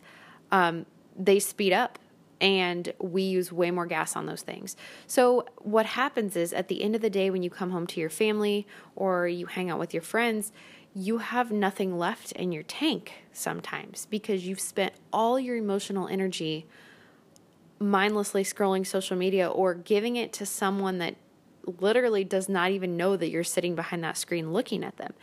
um, 0.51 0.85
they 1.17 1.39
speed 1.39 1.73
up 1.73 1.99
and 2.41 2.93
we 2.99 3.21
use 3.21 3.51
way 3.51 3.71
more 3.71 3.85
gas 3.85 4.15
on 4.15 4.25
those 4.25 4.41
things. 4.41 4.75
So, 5.07 5.45
what 5.59 5.85
happens 5.85 6.35
is 6.35 6.51
at 6.51 6.67
the 6.67 6.83
end 6.83 6.95
of 6.95 7.01
the 7.01 7.09
day, 7.09 7.29
when 7.29 7.41
you 7.41 7.49
come 7.49 7.71
home 7.71 7.87
to 7.87 7.99
your 8.01 8.09
family 8.09 8.67
or 8.95 9.27
you 9.27 9.45
hang 9.45 9.69
out 9.69 9.79
with 9.79 9.93
your 9.93 10.03
friends, 10.03 10.51
you 10.95 11.17
have 11.19 11.51
nothing 11.51 11.97
left 11.97 12.31
in 12.33 12.51
your 12.51 12.63
tank 12.63 13.13
sometimes 13.31 14.07
because 14.09 14.45
you've 14.45 14.59
spent 14.59 14.93
all 15.11 15.39
your 15.39 15.55
emotional 15.55 16.07
energy 16.07 16.65
mindlessly 17.79 18.43
scrolling 18.43 18.85
social 18.85 19.17
media 19.17 19.47
or 19.49 19.73
giving 19.73 20.15
it 20.15 20.31
to 20.33 20.45
someone 20.45 20.99
that 20.99 21.15
literally 21.79 22.23
does 22.23 22.47
not 22.47 22.71
even 22.71 22.95
know 22.95 23.17
that 23.17 23.29
you're 23.29 23.43
sitting 23.43 23.75
behind 23.75 24.03
that 24.03 24.17
screen 24.17 24.53
looking 24.53 24.83
at 24.83 24.97
them. 24.97 25.13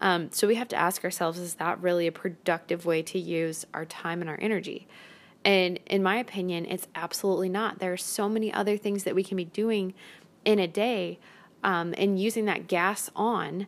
Um, 0.00 0.30
so 0.30 0.46
we 0.46 0.56
have 0.56 0.68
to 0.68 0.76
ask 0.76 1.04
ourselves 1.04 1.38
is 1.38 1.54
that 1.54 1.80
really 1.80 2.06
a 2.06 2.12
productive 2.12 2.84
way 2.84 3.02
to 3.04 3.18
use 3.18 3.64
our 3.72 3.84
time 3.86 4.20
and 4.20 4.28
our 4.28 4.38
energy? 4.40 4.86
And 5.44 5.78
in 5.86 6.02
my 6.02 6.16
opinion, 6.16 6.66
it's 6.66 6.88
absolutely 6.94 7.48
not. 7.48 7.78
There 7.78 7.92
are 7.92 7.96
so 7.96 8.28
many 8.28 8.52
other 8.52 8.76
things 8.76 9.04
that 9.04 9.14
we 9.14 9.24
can 9.24 9.36
be 9.36 9.44
doing 9.44 9.94
in 10.44 10.58
a 10.58 10.66
day 10.66 11.18
um, 11.64 11.94
and 11.96 12.20
using 12.20 12.44
that 12.46 12.66
gas 12.66 13.10
on 13.16 13.66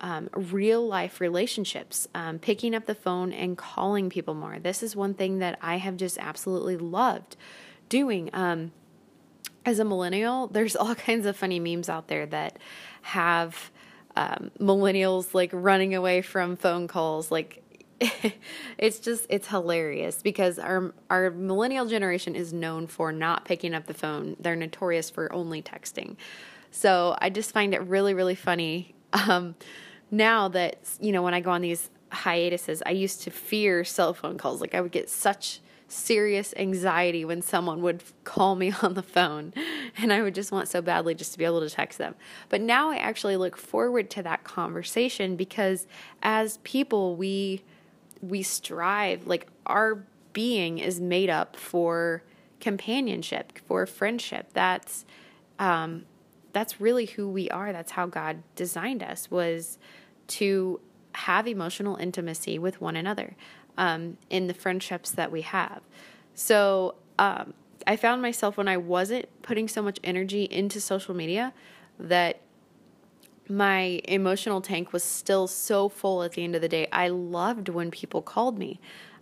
um, 0.00 0.28
real 0.34 0.86
life 0.86 1.20
relationships, 1.20 2.06
um, 2.14 2.38
picking 2.38 2.74
up 2.74 2.86
the 2.86 2.94
phone 2.94 3.32
and 3.32 3.56
calling 3.58 4.10
people 4.10 4.34
more. 4.34 4.58
This 4.58 4.82
is 4.82 4.94
one 4.94 5.14
thing 5.14 5.38
that 5.38 5.58
I 5.60 5.76
have 5.76 5.96
just 5.96 6.18
absolutely 6.18 6.76
loved 6.76 7.36
doing. 7.88 8.30
Um, 8.32 8.72
as 9.64 9.78
a 9.78 9.84
millennial, 9.84 10.46
there's 10.46 10.76
all 10.76 10.94
kinds 11.06 11.26
of 11.26 11.36
funny 11.36 11.60
memes 11.60 11.88
out 11.88 12.08
there 12.08 12.26
that 12.26 12.58
have 13.02 13.70
um, 14.16 14.50
millennials 14.58 15.34
like 15.34 15.50
running 15.52 15.94
away 15.94 16.22
from 16.22 16.56
phone 16.56 16.88
calls. 16.88 17.30
Like 17.30 17.62
it's 18.78 19.00
just 19.00 19.26
it's 19.28 19.48
hilarious 19.48 20.22
because 20.22 20.58
our 20.58 20.94
our 21.10 21.30
millennial 21.30 21.86
generation 21.86 22.34
is 22.34 22.52
known 22.52 22.86
for 22.86 23.12
not 23.12 23.44
picking 23.44 23.74
up 23.74 23.86
the 23.86 23.94
phone. 23.94 24.36
They're 24.38 24.56
notorious 24.56 25.10
for 25.10 25.32
only 25.32 25.62
texting. 25.62 26.16
So 26.70 27.16
I 27.20 27.30
just 27.30 27.52
find 27.52 27.74
it 27.74 27.82
really 27.82 28.14
really 28.14 28.34
funny. 28.34 28.94
Now 30.10 30.48
that 30.48 30.78
you 31.00 31.12
know 31.12 31.22
when 31.22 31.34
I 31.34 31.40
go 31.40 31.50
on 31.50 31.60
these 31.62 31.90
hiatuses, 32.10 32.82
I 32.86 32.90
used 32.90 33.22
to 33.22 33.30
fear 33.30 33.84
cell 33.84 34.14
phone 34.14 34.38
calls. 34.38 34.60
Like 34.60 34.74
I 34.74 34.80
would 34.80 34.92
get 34.92 35.10
such 35.10 35.60
serious 35.88 36.52
anxiety 36.58 37.24
when 37.24 37.40
someone 37.40 37.80
would 37.80 38.02
call 38.24 38.54
me 38.54 38.72
on 38.82 38.94
the 38.94 39.02
phone 39.02 39.52
and 39.96 40.12
I 40.12 40.22
would 40.22 40.34
just 40.34 40.52
want 40.52 40.68
so 40.68 40.82
badly 40.82 41.14
just 41.14 41.32
to 41.32 41.38
be 41.38 41.44
able 41.44 41.60
to 41.60 41.70
text 41.70 41.98
them. 41.98 42.14
But 42.50 42.60
now 42.60 42.90
I 42.90 42.96
actually 42.96 43.36
look 43.36 43.56
forward 43.56 44.10
to 44.10 44.22
that 44.22 44.44
conversation 44.44 45.34
because 45.34 45.86
as 46.22 46.58
people 46.58 47.16
we 47.16 47.64
we 48.20 48.42
strive 48.42 49.26
like 49.26 49.48
our 49.66 50.04
being 50.32 50.78
is 50.78 51.00
made 51.00 51.30
up 51.30 51.56
for 51.56 52.22
companionship, 52.60 53.58
for 53.66 53.86
friendship. 53.86 54.50
That's 54.52 55.06
um 55.58 56.04
that's 56.58 56.80
really 56.80 57.06
who 57.06 57.28
we 57.28 57.48
are. 57.50 57.72
That's 57.72 57.92
how 57.92 58.06
God 58.06 58.42
designed 58.56 59.00
us 59.00 59.30
was 59.30 59.78
to 60.26 60.80
have 61.12 61.46
emotional 61.46 61.94
intimacy 61.94 62.58
with 62.58 62.80
one 62.80 62.96
another 62.96 63.36
um, 63.76 64.18
in 64.28 64.48
the 64.48 64.54
friendships 64.54 65.12
that 65.12 65.30
we 65.30 65.42
have. 65.42 65.82
So 66.34 66.96
um, 67.16 67.54
I 67.86 67.94
found 67.94 68.22
myself 68.22 68.56
when 68.56 68.66
I 68.66 68.76
wasn't 68.76 69.26
putting 69.42 69.68
so 69.68 69.82
much 69.82 70.00
energy 70.02 70.48
into 70.50 70.80
social 70.80 71.14
media 71.14 71.52
that 71.96 72.40
my 73.48 74.00
emotional 74.08 74.60
tank 74.60 74.92
was 74.92 75.04
still 75.04 75.46
so 75.46 75.88
full 75.88 76.24
at 76.24 76.32
the 76.32 76.42
end 76.42 76.56
of 76.56 76.60
the 76.60 76.68
day. 76.68 76.88
I 76.90 77.06
loved 77.06 77.68
when 77.68 77.92
people 77.92 78.20
called 78.20 78.58
me 78.58 78.80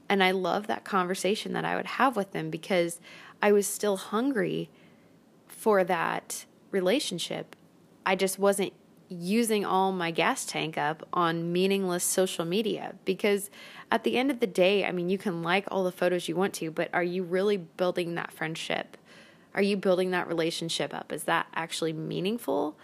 and 0.08 0.24
I 0.24 0.30
loved 0.30 0.68
that 0.68 0.84
conversation 0.84 1.52
that 1.52 1.66
I 1.66 1.76
would 1.76 1.86
have 1.86 2.16
with 2.16 2.32
them 2.32 2.48
because 2.48 2.98
I 3.42 3.52
was 3.52 3.66
still 3.66 3.98
hungry 3.98 4.70
for 5.46 5.84
that 5.84 6.46
relationship. 6.70 7.56
I 8.04 8.16
just 8.16 8.38
wasn't 8.38 8.72
using 9.08 9.64
all 9.64 9.92
my 9.92 10.10
gas 10.10 10.44
tank 10.44 10.76
up 10.76 11.06
on 11.12 11.52
meaningless 11.52 12.04
social 12.04 12.44
media 12.44 12.94
because 13.04 13.50
at 13.90 14.04
the 14.04 14.16
end 14.16 14.30
of 14.30 14.40
the 14.40 14.46
day, 14.46 14.84
I 14.84 14.92
mean, 14.92 15.08
you 15.08 15.18
can 15.18 15.42
like 15.42 15.64
all 15.70 15.84
the 15.84 15.92
photos 15.92 16.28
you 16.28 16.34
want 16.36 16.54
to, 16.54 16.70
but 16.70 16.90
are 16.92 17.02
you 17.02 17.22
really 17.22 17.56
building 17.56 18.14
that 18.16 18.32
friendship? 18.32 18.96
Are 19.54 19.62
you 19.62 19.76
building 19.76 20.10
that 20.10 20.28
relationship 20.28 20.92
up? 20.92 21.12
Is 21.12 21.24
that 21.24 21.46
actually 21.54 21.92
meaningful? 21.92 22.76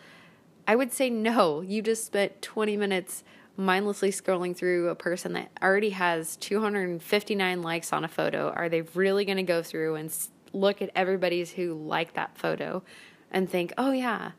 I 0.66 0.76
would 0.76 0.92
say 0.92 1.10
no. 1.10 1.60
You 1.60 1.82
just 1.82 2.06
spent 2.06 2.40
20 2.40 2.76
minutes 2.76 3.24
mindlessly 3.56 4.10
scrolling 4.10 4.56
through 4.56 4.88
a 4.88 4.94
person 4.94 5.34
that 5.34 5.50
already 5.62 5.90
has 5.90 6.36
259 6.36 7.62
likes 7.62 7.92
on 7.92 8.04
a 8.04 8.08
photo. 8.08 8.50
Are 8.50 8.68
they 8.68 8.82
really 8.82 9.24
going 9.24 9.36
to 9.36 9.42
go 9.42 9.62
through 9.62 9.96
and 9.96 10.14
look 10.52 10.80
at 10.80 10.90
everybody's 10.94 11.50
who 11.50 11.74
like 11.74 12.14
that 12.14 12.38
photo 12.38 12.82
and 13.32 13.50
think, 13.50 13.72
oh, 13.76 13.90
yeah, 13.90 14.32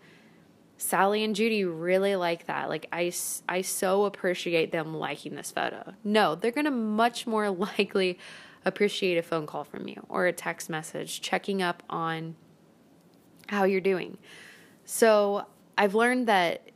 Sally 0.77 1.23
and 1.23 1.35
Judy 1.35 1.63
really 1.63 2.15
like 2.15 2.45
that. 2.47 2.69
Like 2.69 2.87
I, 2.91 3.11
I 3.47 3.61
so 3.61 4.05
appreciate 4.05 4.71
them 4.71 4.93
liking 4.93 5.35
this 5.35 5.51
photo. 5.51 5.93
No, 6.03 6.35
they're 6.35 6.51
going 6.51 6.65
to 6.65 6.71
much 6.71 7.25
more 7.25 7.49
likely 7.77 8.19
appreciate 8.65 9.17
a 9.17 9.23
phone 9.23 9.45
call 9.45 9.63
from 9.63 9.87
you 9.87 10.05
or 10.09 10.25
a 10.25 10.33
text 10.33 10.69
message 10.69 11.21
checking 11.21 11.61
up 11.61 11.83
on 11.89 12.35
how 13.47 13.63
you're 13.65 13.81
doing. 13.81 14.17
So 14.85 15.45
I've 15.77 15.95
learned 15.95 16.27
that 16.27 16.69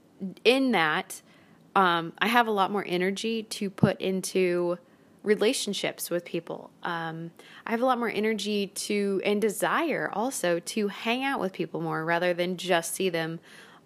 in 0.43 0.71
that, 0.71 1.21
um, 1.75 2.13
I 2.19 2.27
have 2.27 2.47
a 2.47 2.51
lot 2.51 2.71
more 2.71 2.83
energy 2.87 3.43
to 3.43 3.69
put 3.69 4.01
into 4.01 4.79
relationships 5.23 6.09
with 6.09 6.23
people. 6.23 6.69
Um, 6.83 7.31
I 7.65 7.71
have 7.71 7.81
a 7.81 7.85
lot 7.85 7.99
more 7.99 8.09
energy 8.09 8.67
to 8.67 9.21
and 9.25 9.41
desire 9.41 10.09
also 10.13 10.59
to 10.59 10.87
hang 10.87 11.23
out 11.23 11.39
with 11.39 11.53
people 11.53 11.81
more 11.81 12.05
rather 12.05 12.33
than 12.33 12.57
just 12.57 12.95
see 12.95 13.09
them 13.09 13.39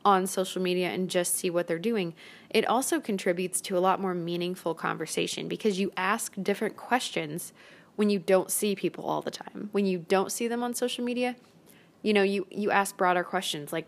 on 0.03 0.25
social 0.27 0.61
media 0.61 0.89
and 0.89 1.09
just 1.09 1.35
see 1.35 1.49
what 1.49 1.67
they're 1.67 1.79
doing, 1.79 2.13
it 2.49 2.65
also 2.67 2.99
contributes 2.99 3.61
to 3.61 3.77
a 3.77 3.79
lot 3.79 3.99
more 3.99 4.13
meaningful 4.13 4.73
conversation 4.73 5.47
because 5.47 5.79
you 5.79 5.91
ask 5.95 6.33
different 6.41 6.75
questions 6.75 7.53
when 7.95 8.09
you 8.09 8.19
don't 8.19 8.49
see 8.49 8.75
people 8.75 9.05
all 9.05 9.21
the 9.21 9.31
time. 9.31 9.69
When 9.71 9.85
you 9.85 9.99
don't 10.07 10.31
see 10.31 10.47
them 10.47 10.63
on 10.63 10.73
social 10.73 11.03
media, 11.03 11.35
you 12.01 12.13
know, 12.13 12.23
you 12.23 12.47
you 12.49 12.71
ask 12.71 12.97
broader 12.97 13.23
questions 13.23 13.71
like, 13.71 13.87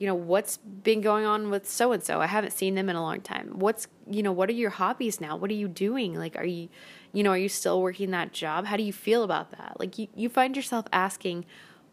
you 0.00 0.06
know, 0.06 0.14
what's 0.14 0.56
been 0.56 1.02
going 1.02 1.26
on 1.26 1.50
with 1.50 1.68
so 1.68 1.92
and 1.92 2.02
so? 2.02 2.22
I 2.22 2.26
haven't 2.26 2.52
seen 2.52 2.74
them 2.74 2.88
in 2.88 2.96
a 2.96 3.02
long 3.02 3.20
time. 3.20 3.50
What's, 3.58 3.86
you 4.10 4.22
know, 4.22 4.32
what 4.32 4.48
are 4.48 4.54
your 4.54 4.70
hobbies 4.70 5.20
now? 5.20 5.36
What 5.36 5.50
are 5.50 5.54
you 5.54 5.68
doing? 5.68 6.14
Like 6.14 6.36
are 6.36 6.46
you, 6.46 6.70
you 7.12 7.22
know, 7.22 7.32
are 7.32 7.36
you 7.36 7.50
still 7.50 7.82
working 7.82 8.10
that 8.12 8.32
job? 8.32 8.64
How 8.64 8.78
do 8.78 8.82
you 8.82 8.94
feel 8.94 9.22
about 9.24 9.50
that? 9.50 9.78
Like 9.78 9.98
you 9.98 10.08
you 10.16 10.30
find 10.30 10.56
yourself 10.56 10.86
asking 10.90 11.44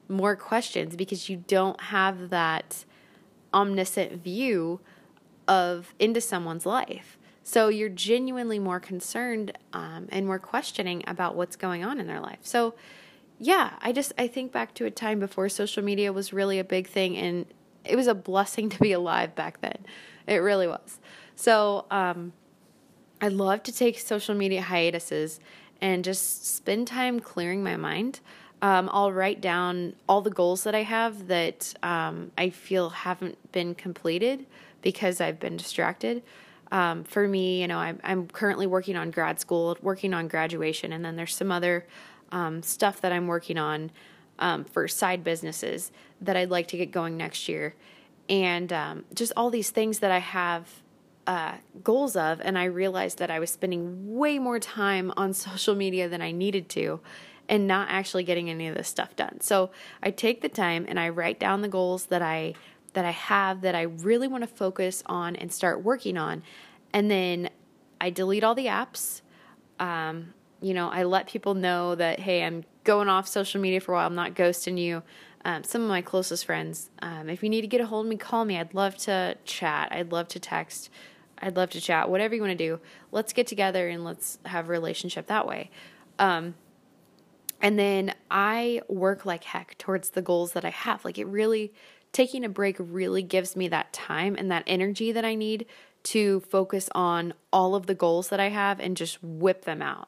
more 0.07 0.37
questions 0.37 0.95
because 0.95 1.27
you 1.27 1.43
don't 1.47 1.81
have 1.81 2.29
that 2.29 2.85
omniscient 3.53 4.23
view 4.23 4.79
of 5.45 5.93
into 5.99 6.21
someone's 6.21 6.65
life. 6.65 7.17
So 7.43 7.67
you're 7.67 7.89
genuinely 7.89 8.57
more 8.57 8.79
concerned 8.79 9.51
um, 9.73 10.07
and 10.13 10.25
more 10.25 10.39
questioning 10.39 11.03
about 11.07 11.35
what's 11.35 11.57
going 11.57 11.83
on 11.83 11.99
in 11.99 12.07
their 12.07 12.21
life. 12.21 12.39
So 12.43 12.73
yeah, 13.37 13.73
I 13.81 13.91
just 13.91 14.13
I 14.17 14.27
think 14.27 14.53
back 14.53 14.73
to 14.75 14.85
a 14.85 14.91
time 14.91 15.19
before 15.19 15.49
social 15.49 15.83
media 15.83 16.13
was 16.13 16.31
really 16.31 16.57
a 16.57 16.63
big 16.63 16.87
thing, 16.87 17.17
and 17.17 17.45
it 17.89 17.95
was 17.95 18.07
a 18.07 18.15
blessing 18.15 18.69
to 18.71 18.79
be 18.79 18.91
alive 18.91 19.35
back 19.35 19.61
then. 19.61 19.77
It 20.27 20.37
really 20.37 20.67
was. 20.67 20.99
So 21.35 21.85
um, 21.91 22.33
I 23.21 23.29
love 23.29 23.63
to 23.63 23.71
take 23.71 23.99
social 23.99 24.35
media 24.35 24.61
hiatuses 24.61 25.39
and 25.81 26.03
just 26.03 26.55
spend 26.55 26.87
time 26.87 27.19
clearing 27.19 27.63
my 27.63 27.77
mind. 27.77 28.19
Um, 28.61 28.89
I'll 28.91 29.11
write 29.11 29.39
down 29.39 29.93
all 30.09 30.21
the 30.21 30.31
goals 30.31 30.63
that 30.63 30.73
I 30.73 30.81
have 30.83 31.27
that 31.27 31.73
um, 31.83 32.31
I 32.37 32.49
feel 32.49 32.89
haven't 32.89 33.51
been 33.51 33.75
completed 33.75 34.47
because 34.81 35.21
I've 35.21 35.39
been 35.39 35.57
distracted. 35.57 36.23
Um, 36.71 37.03
for 37.03 37.27
me, 37.27 37.61
you 37.61 37.67
know, 37.67 37.77
I'm, 37.77 37.99
I'm, 38.03 38.27
currently 38.27 38.67
working 38.67 38.97
on 38.97 39.11
grad 39.11 39.39
school, 39.39 39.77
working 39.81 40.13
on 40.13 40.27
graduation, 40.27 40.91
and 40.91 41.05
then 41.05 41.15
there's 41.15 41.33
some 41.33 41.51
other 41.51 41.85
um, 42.31 42.61
stuff 42.61 42.99
that 43.01 43.13
I'm 43.13 43.27
working 43.27 43.57
on 43.57 43.91
um, 44.39 44.63
for 44.63 44.87
side 44.87 45.23
businesses 45.23 45.91
that 46.21 46.35
I'd 46.35 46.49
like 46.49 46.67
to 46.69 46.77
get 46.77 46.91
going 46.91 47.17
next 47.17 47.47
year. 47.47 47.75
And 48.29 48.71
um, 48.73 49.05
just 49.13 49.31
all 49.37 49.49
these 49.49 49.69
things 49.69 49.99
that 49.99 50.11
I 50.11 50.19
have 50.19 50.67
uh, 51.25 51.55
goals 51.83 52.15
of, 52.15 52.41
and 52.41 52.57
I 52.57 52.65
realized 52.65 53.19
that 53.19 53.29
I 53.29 53.39
was 53.39 53.51
spending 53.51 54.15
way 54.15 54.39
more 54.39 54.59
time 54.59 55.11
on 55.17 55.33
social 55.47 55.75
media 55.75 56.07
than 56.09 56.21
I 56.21 56.31
needed 56.31 56.69
to 56.69 56.99
and 57.49 57.67
not 57.67 57.87
actually 57.89 58.23
getting 58.23 58.49
any 58.49 58.67
of 58.67 58.75
this 58.75 58.87
stuff 58.87 59.15
done. 59.15 59.39
So 59.41 59.69
I 60.03 60.11
take 60.11 60.41
the 60.41 60.49
time 60.49 60.85
and 60.87 60.99
I 60.99 61.09
write 61.09 61.39
down 61.39 61.61
the 61.61 61.67
goals 61.67 62.07
that 62.07 62.21
I 62.21 62.53
that 62.93 63.05
I 63.05 63.11
have 63.11 63.61
that 63.61 63.75
I 63.75 63.83
really 63.83 64.27
want 64.27 64.41
to 64.43 64.47
focus 64.47 65.03
on 65.05 65.35
and 65.35 65.51
start 65.51 65.83
working 65.83 66.17
on, 66.17 66.43
and 66.91 67.11
then 67.11 67.49
I 68.01 68.09
delete 68.09 68.43
all 68.43 68.55
the 68.55 68.65
apps. 68.65 69.21
Um, 69.79 70.33
you 70.61 70.73
know, 70.73 70.89
I 70.89 71.03
let 71.03 71.27
people 71.27 71.53
know 71.53 71.95
that 71.95 72.19
hey, 72.19 72.43
I'm 72.43 72.63
going 72.87 73.09
off 73.09 73.27
social 73.27 73.59
media 73.59 73.81
for 73.81 73.91
a 73.91 73.95
while. 73.95 74.07
I'm 74.07 74.15
not 74.15 74.33
ghosting 74.33 74.79
you. 74.79 75.03
Um, 75.43 75.63
some 75.65 75.81
of 75.81 75.89
my 75.89 76.01
closest 76.01 76.45
friends. 76.45 76.89
Um, 77.01 77.29
if 77.29 77.43
you 77.43 77.49
need 77.49 77.61
to 77.61 77.67
get 77.67 77.81
a 77.81 77.85
hold 77.85 78.05
of 78.05 78.09
me, 78.09 78.15
call 78.15 78.45
me. 78.45 78.57
I'd 78.57 78.73
love 78.73 78.95
to 78.99 79.35
chat. 79.43 79.89
I'd 79.91 80.13
love 80.13 80.29
to 80.29 80.39
text. 80.39 80.89
I'd 81.37 81.57
love 81.57 81.69
to 81.71 81.81
chat. 81.81 82.09
Whatever 82.09 82.33
you 82.33 82.41
want 82.41 82.57
to 82.57 82.57
do, 82.57 82.79
let's 83.11 83.33
get 83.33 83.45
together 83.45 83.89
and 83.89 84.05
let's 84.05 84.39
have 84.45 84.69
a 84.69 84.71
relationship 84.71 85.27
that 85.27 85.45
way. 85.45 85.69
Um, 86.17 86.55
and 87.61 87.77
then 87.77 88.15
I 88.31 88.81
work 88.87 89.25
like 89.25 89.43
heck 89.43 89.77
towards 89.77 90.11
the 90.11 90.21
goals 90.21 90.53
that 90.53 90.63
I 90.63 90.69
have. 90.69 91.03
Like 91.03 91.17
it 91.17 91.27
really, 91.27 91.73
taking 92.13 92.45
a 92.45 92.49
break 92.49 92.77
really 92.79 93.21
gives 93.21 93.57
me 93.57 93.67
that 93.67 93.91
time 93.91 94.37
and 94.39 94.49
that 94.49 94.63
energy 94.65 95.11
that 95.11 95.25
I 95.25 95.35
need 95.35 95.65
to 96.03 96.39
focus 96.39 96.89
on 96.95 97.33
all 97.51 97.75
of 97.75 97.85
the 97.85 97.95
goals 97.95 98.29
that 98.29 98.39
I 98.39 98.47
have 98.47 98.79
and 98.79 98.95
just 98.95 99.21
whip 99.21 99.65
them 99.65 99.81
out. 99.81 100.07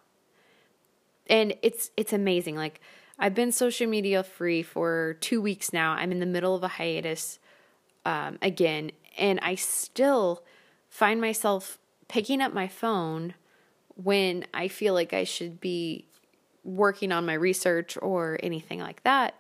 And 1.29 1.53
it's 1.61 1.91
it's 1.95 2.11
amazing. 2.11 2.55
Like 2.55 2.81
I've 3.17 3.35
been 3.35 3.51
social 3.51 3.87
media 3.87 4.23
free 4.23 4.63
for 4.63 5.17
two 5.21 5.41
weeks 5.41 5.71
now. 5.71 5.91
I'm 5.91 6.11
in 6.11 6.19
the 6.19 6.25
middle 6.25 6.55
of 6.55 6.63
a 6.63 6.67
hiatus 6.67 7.39
um, 8.05 8.39
again, 8.41 8.91
and 9.17 9.39
I 9.41 9.55
still 9.55 10.43
find 10.89 11.21
myself 11.21 11.77
picking 12.07 12.41
up 12.41 12.53
my 12.53 12.67
phone 12.67 13.35
when 13.95 14.45
I 14.53 14.67
feel 14.67 14.93
like 14.93 15.13
I 15.13 15.23
should 15.23 15.59
be 15.59 16.05
working 16.63 17.11
on 17.11 17.25
my 17.25 17.33
research 17.33 17.97
or 18.01 18.39
anything 18.41 18.79
like 18.79 19.03
that. 19.03 19.35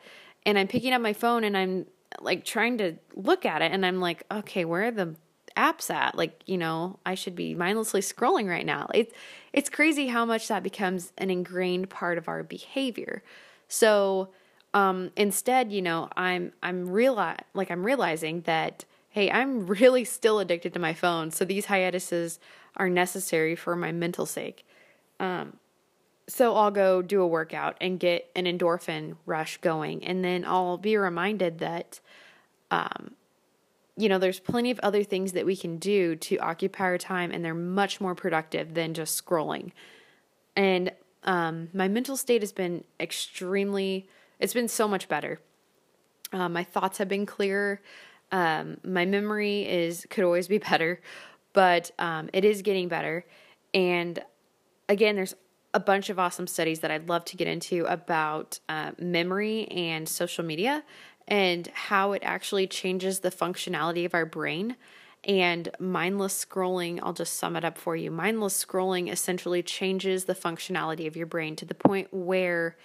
And 0.45 0.57
I'm 0.57 0.67
picking 0.67 0.93
up 0.93 1.01
my 1.01 1.13
phone 1.13 1.43
and 1.43 1.57
I'm 1.57 1.85
like 2.19 2.43
trying 2.43 2.77
to 2.79 2.95
look 3.15 3.45
at 3.45 3.61
it 3.61 3.71
and 3.71 3.85
I'm 3.85 3.99
like, 3.99 4.23
okay, 4.31 4.65
where 4.65 4.85
are 4.85 4.91
the 4.91 5.15
apps 5.55 5.89
at? 5.89 6.15
Like, 6.15 6.41
you 6.45 6.57
know, 6.57 6.99
I 7.05 7.15
should 7.15 7.35
be 7.35 7.55
mindlessly 7.55 8.01
scrolling 8.01 8.47
right 8.47 8.65
now. 8.65 8.89
It's 8.93 9.13
it's 9.53 9.69
crazy 9.69 10.07
how 10.07 10.25
much 10.25 10.47
that 10.47 10.63
becomes 10.63 11.11
an 11.17 11.29
ingrained 11.29 11.89
part 11.89 12.17
of 12.17 12.27
our 12.27 12.43
behavior. 12.43 13.23
So, 13.67 14.29
um, 14.73 15.11
instead, 15.15 15.71
you 15.71 15.81
know, 15.81 16.09
I'm 16.15 16.53
I'm 16.61 16.87
reali- 16.87 17.39
like 17.53 17.71
I'm 17.71 17.83
realizing 17.83 18.41
that 18.41 18.85
hey, 19.09 19.29
I'm 19.31 19.67
really 19.81 20.05
still 20.05 20.39
addicted 20.39 20.73
to 20.73 20.79
my 20.79 20.93
phone. 20.93 21.31
So 21.31 21.45
these 21.45 21.65
hiatuses 21.65 22.39
are 22.77 22.89
necessary 22.89 23.55
for 23.55 23.75
my 23.75 23.91
mental 23.91 24.25
sake. 24.25 24.65
Um, 25.19 25.57
so 26.27 26.55
I'll 26.55 26.71
go 26.71 27.01
do 27.01 27.21
a 27.21 27.27
workout 27.27 27.75
and 27.81 27.99
get 27.99 28.29
an 28.35 28.45
endorphin 28.45 29.15
rush 29.25 29.57
going, 29.57 30.03
and 30.05 30.23
then 30.23 30.45
I'll 30.45 30.77
be 30.77 30.95
reminded 30.95 31.57
that, 31.59 31.99
um, 32.69 33.15
you 33.99 34.07
know, 34.07 34.17
there's 34.17 34.39
plenty 34.39 34.71
of 34.71 34.79
other 34.79 35.03
things 35.03 35.33
that 35.33 35.45
we 35.45 35.57
can 35.57 35.77
do 35.77 36.15
to 36.15 36.37
occupy 36.37 36.85
our 36.85 36.97
time, 36.97 37.31
and 37.31 37.43
they're 37.43 37.53
much 37.53 37.99
more 37.99 38.15
productive 38.15 38.73
than 38.73 38.93
just 38.93 39.23
scrolling. 39.23 39.71
And 40.55 40.93
um, 41.25 41.67
my 41.73 41.89
mental 41.89 42.15
state 42.15 42.41
has 42.41 42.53
been 42.53 42.85
extremely, 42.97 44.07
it's 44.39 44.53
been 44.53 44.69
so 44.69 44.87
much 44.87 45.09
better. 45.09 45.41
Uh, 46.31 46.47
my 46.47 46.63
thoughts 46.63 46.97
have 46.99 47.09
been 47.09 47.25
clearer. 47.25 47.81
Um, 48.31 48.77
my 48.85 49.03
memory 49.05 49.67
is 49.67 50.07
could 50.09 50.23
always 50.23 50.47
be 50.47 50.57
better, 50.71 51.01
but 51.51 51.91
um, 51.99 52.29
it 52.31 52.45
is 52.45 52.61
getting 52.61 52.87
better. 52.87 53.25
And 53.73 54.17
again, 54.87 55.17
there's 55.17 55.35
a 55.73 55.79
bunch 55.79 56.09
of 56.09 56.17
awesome 56.17 56.47
studies 56.47 56.79
that 56.79 56.89
I'd 56.89 57.09
love 57.09 57.25
to 57.25 57.37
get 57.37 57.47
into 57.47 57.85
about 57.85 58.59
uh, 58.69 58.91
memory 58.97 59.67
and 59.67 60.07
social 60.07 60.45
media 60.45 60.83
and 61.29 61.67
how 61.67 62.11
it 62.11 62.23
actually 62.25 62.67
changes 62.67 63.19
the 63.19 63.31
functionality 63.31 64.03
of 64.03 64.13
our 64.13 64.25
brain. 64.25 64.75
And 65.23 65.69
mindless 65.79 66.43
scrolling, 66.43 66.99
I'll 67.03 67.13
just 67.13 67.35
sum 67.35 67.55
it 67.55 67.63
up 67.63 67.77
for 67.77 67.95
you. 67.95 68.09
Mindless 68.09 68.65
scrolling 68.65 69.11
essentially 69.11 69.61
changes 69.61 70.25
the 70.25 70.33
functionality 70.33 71.05
of 71.05 71.15
your 71.15 71.27
brain 71.27 71.55
to 71.57 71.65
the 71.65 71.75
point 71.75 72.07
where 72.11 72.75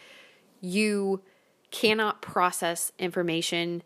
you 0.61 1.23
cannot 1.71 2.23
process 2.23 2.93
information 2.99 3.83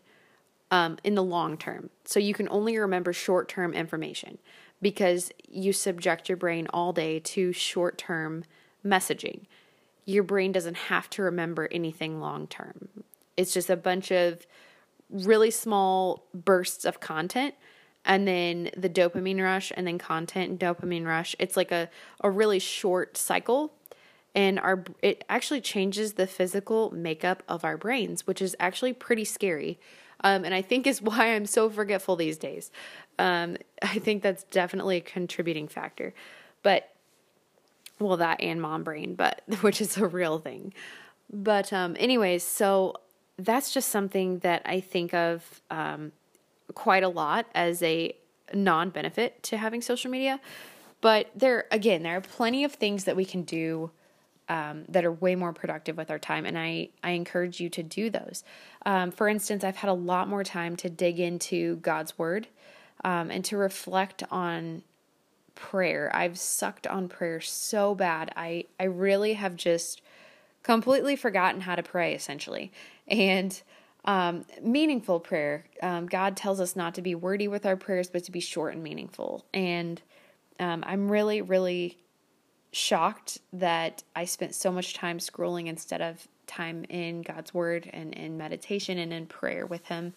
um, 0.71 0.97
in 1.03 1.15
the 1.15 1.23
long 1.23 1.57
term. 1.57 1.89
So 2.05 2.19
you 2.19 2.33
can 2.33 2.49
only 2.49 2.77
remember 2.77 3.13
short 3.13 3.47
term 3.49 3.73
information 3.73 4.39
because 4.81 5.31
you 5.47 5.73
subject 5.73 6.27
your 6.27 6.37
brain 6.37 6.67
all 6.71 6.91
day 6.91 7.19
to 7.19 7.53
short 7.53 7.97
term 7.97 8.43
messaging. 8.85 9.45
Your 10.05 10.23
brain 10.23 10.51
doesn't 10.51 10.77
have 10.77 11.09
to 11.11 11.21
remember 11.21 11.67
anything 11.71 12.19
long 12.19 12.47
term. 12.47 12.89
It's 13.39 13.53
just 13.53 13.69
a 13.69 13.77
bunch 13.77 14.11
of 14.11 14.45
really 15.09 15.49
small 15.49 16.25
bursts 16.33 16.85
of 16.85 16.99
content 16.99 17.55
and 18.05 18.27
then 18.27 18.69
the 18.75 18.89
dopamine 18.89 19.41
rush 19.41 19.71
and 19.75 19.87
then 19.87 19.97
content 19.97 20.59
dopamine 20.59 21.05
rush. 21.05 21.35
It's 21.39 21.57
like 21.57 21.71
a, 21.71 21.89
a 22.21 22.29
really 22.29 22.59
short 22.59 23.17
cycle 23.17 23.73
and 24.35 24.59
our 24.59 24.83
it 25.01 25.23
actually 25.29 25.61
changes 25.61 26.13
the 26.13 26.27
physical 26.27 26.91
makeup 26.91 27.41
of 27.47 27.65
our 27.65 27.77
brains, 27.77 28.27
which 28.27 28.41
is 28.41 28.55
actually 28.59 28.93
pretty 28.93 29.25
scary. 29.25 29.79
Um, 30.21 30.43
and 30.43 30.53
I 30.53 30.61
think 30.61 30.85
is 30.85 31.01
why 31.09 31.33
I'm 31.33 31.45
so 31.45 31.69
forgetful 31.69 32.17
these 32.17 32.37
days. 32.37 32.71
Um, 33.17 33.57
I 33.81 33.99
think 33.99 34.21
that's 34.21 34.43
definitely 34.43 34.97
a 34.97 35.01
contributing 35.01 35.67
factor. 35.67 36.13
But 36.61 36.93
well 37.99 38.17
that 38.17 38.41
and 38.41 38.61
mom 38.61 38.83
brain 38.83 39.13
but 39.13 39.41
which 39.61 39.81
is 39.81 39.97
a 39.97 40.07
real 40.07 40.39
thing 40.39 40.73
but 41.31 41.71
um 41.71 41.95
anyways 41.99 42.43
so 42.43 42.95
that's 43.39 43.73
just 43.73 43.89
something 43.89 44.39
that 44.39 44.61
i 44.65 44.79
think 44.79 45.13
of 45.13 45.61
um 45.71 46.11
quite 46.73 47.03
a 47.03 47.07
lot 47.07 47.45
as 47.55 47.81
a 47.81 48.13
non-benefit 48.53 49.41
to 49.43 49.57
having 49.57 49.81
social 49.81 50.09
media 50.09 50.39
but 51.01 51.29
there 51.35 51.65
again 51.71 52.03
there 52.03 52.17
are 52.17 52.21
plenty 52.21 52.63
of 52.63 52.73
things 52.73 53.05
that 53.05 53.15
we 53.15 53.25
can 53.25 53.43
do 53.43 53.91
um, 54.49 54.85
that 54.89 55.05
are 55.05 55.11
way 55.11 55.35
more 55.35 55.53
productive 55.53 55.95
with 55.95 56.09
our 56.09 56.19
time 56.19 56.45
and 56.45 56.57
i 56.57 56.89
i 57.03 57.11
encourage 57.11 57.59
you 57.59 57.69
to 57.69 57.83
do 57.83 58.09
those 58.09 58.43
um, 58.85 59.11
for 59.11 59.27
instance 59.27 59.63
i've 59.63 59.77
had 59.77 59.89
a 59.89 59.93
lot 59.93 60.27
more 60.27 60.43
time 60.43 60.75
to 60.75 60.89
dig 60.89 61.19
into 61.19 61.77
god's 61.77 62.17
word 62.17 62.47
um, 63.03 63.31
and 63.31 63.45
to 63.45 63.57
reflect 63.57 64.23
on 64.29 64.83
prayer. 65.59 66.09
I've 66.15 66.39
sucked 66.39 66.87
on 66.87 67.09
prayer 67.09 67.41
so 67.41 67.93
bad. 67.93 68.31
I 68.35 68.65
I 68.79 68.85
really 68.85 69.33
have 69.33 69.55
just 69.55 70.01
completely 70.63 71.15
forgotten 71.15 71.61
how 71.61 71.75
to 71.75 71.83
pray 71.83 72.15
essentially. 72.15 72.71
And 73.09 73.59
um, 74.05 74.45
meaningful 74.61 75.19
prayer. 75.19 75.65
Um, 75.83 76.05
God 76.05 76.37
tells 76.37 76.59
us 76.59 76.75
not 76.75 76.95
to 76.95 77.01
be 77.01 77.15
wordy 77.15 77.47
with 77.47 77.65
our 77.65 77.75
prayers, 77.75 78.09
but 78.09 78.23
to 78.25 78.31
be 78.31 78.39
short 78.39 78.73
and 78.73 78.83
meaningful. 78.83 79.45
And 79.53 80.01
um, 80.59 80.83
I'm 80.87 81.11
really, 81.11 81.41
really 81.41 81.97
shocked 82.71 83.39
that 83.53 84.03
I 84.15 84.25
spent 84.25 84.55
so 84.55 84.71
much 84.71 84.93
time 84.93 85.19
scrolling 85.19 85.67
instead 85.67 86.01
of 86.01 86.27
time 86.47 86.85
in 86.89 87.21
God's 87.21 87.53
Word 87.53 87.89
and 87.91 88.13
in 88.13 88.37
meditation 88.37 88.97
and 88.97 89.11
in 89.11 89.25
prayer 89.25 89.65
with 89.65 89.85
Him. 89.87 90.13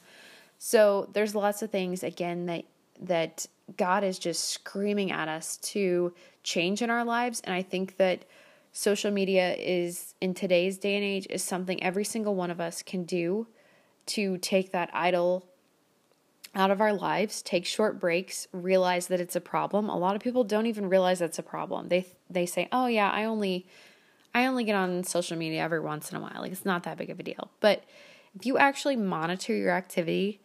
So 0.59 1.09
there's 1.13 1.35
lots 1.35 1.63
of 1.63 1.71
things 1.71 2.03
again 2.03 2.47
that 2.47 2.65
that 3.01 3.47
God 3.77 4.05
is 4.05 4.19
just 4.19 4.51
screaming 4.51 5.11
at 5.11 5.27
us 5.27 5.57
to 5.59 6.13
change 6.45 6.83
in 6.83 6.91
our 6.91 7.05
lives. 7.05 7.41
And 7.41 7.55
I 7.55 7.63
think 7.63 7.97
that 7.97 8.25
social 8.73 9.11
media 9.11 9.55
is, 9.55 10.15
in 10.21 10.35
today's 10.35 10.79
day 10.79 10.97
and 10.97 11.05
age, 11.05 11.27
is 11.31 11.43
something 11.45 11.83
every 11.83 12.05
single 12.05 12.35
one 12.35 12.51
of 12.51 12.61
us 12.61 12.83
can 12.83 13.05
do 13.05 13.47
to 14.07 14.39
take 14.39 14.73
that 14.73 14.91
idol 14.93 15.47
out 16.55 16.71
of 16.71 16.81
our 16.81 16.93
lives, 16.93 17.41
take 17.43 17.65
short 17.65 17.99
breaks, 17.99 18.47
realize 18.53 19.07
that 19.07 19.21
it's 19.21 19.37
a 19.37 19.41
problem. 19.41 19.89
A 19.89 19.97
lot 19.97 20.17
of 20.17 20.23
people 20.23 20.45
don't 20.45 20.67
even 20.67 20.89
realize 20.89 21.19
that's 21.19 21.39
a 21.39 21.43
problem. 21.43 21.89
They 21.89 22.07
they 22.29 22.47
say, 22.47 22.69
"Oh 22.73 22.87
yeah, 22.87 23.11
I 23.11 23.25
only 23.25 23.67
I 24.35 24.47
only 24.47 24.65
get 24.65 24.75
on 24.75 25.05
social 25.05 25.37
media 25.37 25.63
every 25.63 25.81
once 25.81 26.11
in 26.11 26.17
a 26.17 26.21
while. 26.21 26.41
Like 26.41 26.53
it's 26.53 26.65
not 26.65 26.83
that 26.83 26.99
big 26.99 27.11
of 27.11 27.21
a 27.21 27.23
deal." 27.23 27.51
But 27.61 27.85
if 28.35 28.45
you 28.45 28.59
actually 28.59 28.97
monitor 28.97 29.55
your 29.55 29.71
activity, 29.71 30.41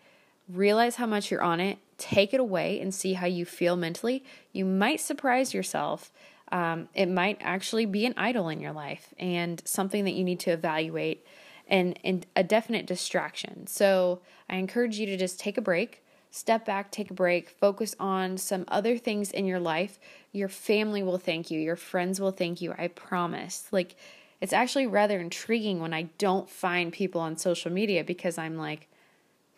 realize 0.47 0.95
how 0.95 1.05
much 1.05 1.29
you're 1.29 1.41
on 1.41 1.59
it, 1.59 1.77
take 1.97 2.33
it 2.33 2.39
away 2.39 2.79
and 2.79 2.93
see 2.93 3.13
how 3.13 3.27
you 3.27 3.45
feel 3.45 3.75
mentally, 3.75 4.23
you 4.53 4.63
might 4.65 5.01
surprise 5.01 5.53
yourself. 5.53 6.11
Um, 6.51 6.89
it 6.93 7.07
might 7.07 7.37
actually 7.41 7.85
be 7.85 8.05
an 8.05 8.13
idol 8.17 8.49
in 8.49 8.59
your 8.59 8.71
life 8.71 9.13
and 9.19 9.61
something 9.65 10.05
that 10.05 10.13
you 10.13 10.23
need 10.23 10.39
to 10.41 10.51
evaluate 10.51 11.25
and, 11.67 11.99
and 12.03 12.25
a 12.35 12.43
definite 12.43 12.85
distraction. 12.85 13.67
So 13.67 14.21
I 14.49 14.55
encourage 14.55 14.97
you 14.97 15.05
to 15.07 15.17
just 15.17 15.39
take 15.39 15.57
a 15.57 15.61
break, 15.61 16.03
step 16.31 16.65
back, 16.65 16.91
take 16.91 17.11
a 17.11 17.13
break, 17.13 17.49
focus 17.49 17.95
on 17.99 18.37
some 18.37 18.63
other 18.69 18.97
things 18.97 19.31
in 19.31 19.45
your 19.45 19.59
life. 19.59 19.99
Your 20.31 20.49
family 20.49 21.03
will 21.03 21.17
thank 21.17 21.51
you, 21.51 21.59
your 21.59 21.75
friends 21.75 22.21
will 22.21 22.31
thank 22.31 22.61
you, 22.61 22.73
I 22.77 22.87
promise. 22.87 23.67
Like, 23.71 23.95
it's 24.39 24.53
actually 24.53 24.87
rather 24.87 25.19
intriguing 25.19 25.79
when 25.79 25.93
I 25.93 26.03
don't 26.17 26.49
find 26.49 26.93
people 26.93 27.21
on 27.21 27.37
social 27.37 27.71
media 27.71 28.03
because 28.03 28.37
I'm 28.37 28.55
like, 28.55 28.87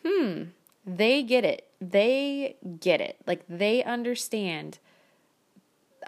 hmm, 0.04 0.44
they 0.86 1.22
get 1.22 1.44
it. 1.44 1.68
They 1.80 2.56
get 2.80 3.00
it. 3.00 3.16
Like 3.26 3.44
they 3.48 3.84
understand 3.84 4.78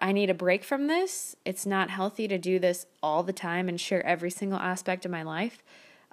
I 0.03 0.11
need 0.11 0.31
a 0.31 0.35
break 0.35 0.65
from 0.65 0.89
this. 0.89 1.37
It's 1.45 1.65
not 1.65 1.89
healthy 1.89 2.27
to 2.27 2.37
do 2.37 2.59
this 2.59 2.87
all 3.05 3.23
the 3.23 3.33
time 3.33 3.69
and 3.69 3.81
share 3.81 4.05
every 4.05 4.33
single 4.33 4.59
aspect 4.59 5.05
of 5.05 5.13
my 5.13 5.23
life. 5.23 5.63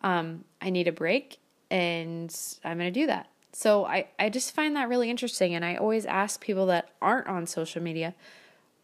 Um, 0.04 0.46
I 0.62 0.70
need 0.70 0.88
a 0.88 0.92
break 0.92 1.40
and 1.72 2.34
I'm 2.64 2.78
going 2.78 2.94
to 2.94 3.00
do 3.00 3.08
that. 3.08 3.32
So 3.52 3.86
I, 3.86 4.08
I 4.20 4.30
just 4.30 4.54
find 4.54 4.76
that 4.76 4.90
really 4.90 5.10
interesting. 5.10 5.56
And 5.56 5.66
I 5.66 5.76
always 5.76 6.06
ask 6.06 6.40
people 6.40 6.68
that 6.68 6.92
aren't 7.02 7.28
on 7.28 7.48
social 7.48 7.82
media 7.82 8.14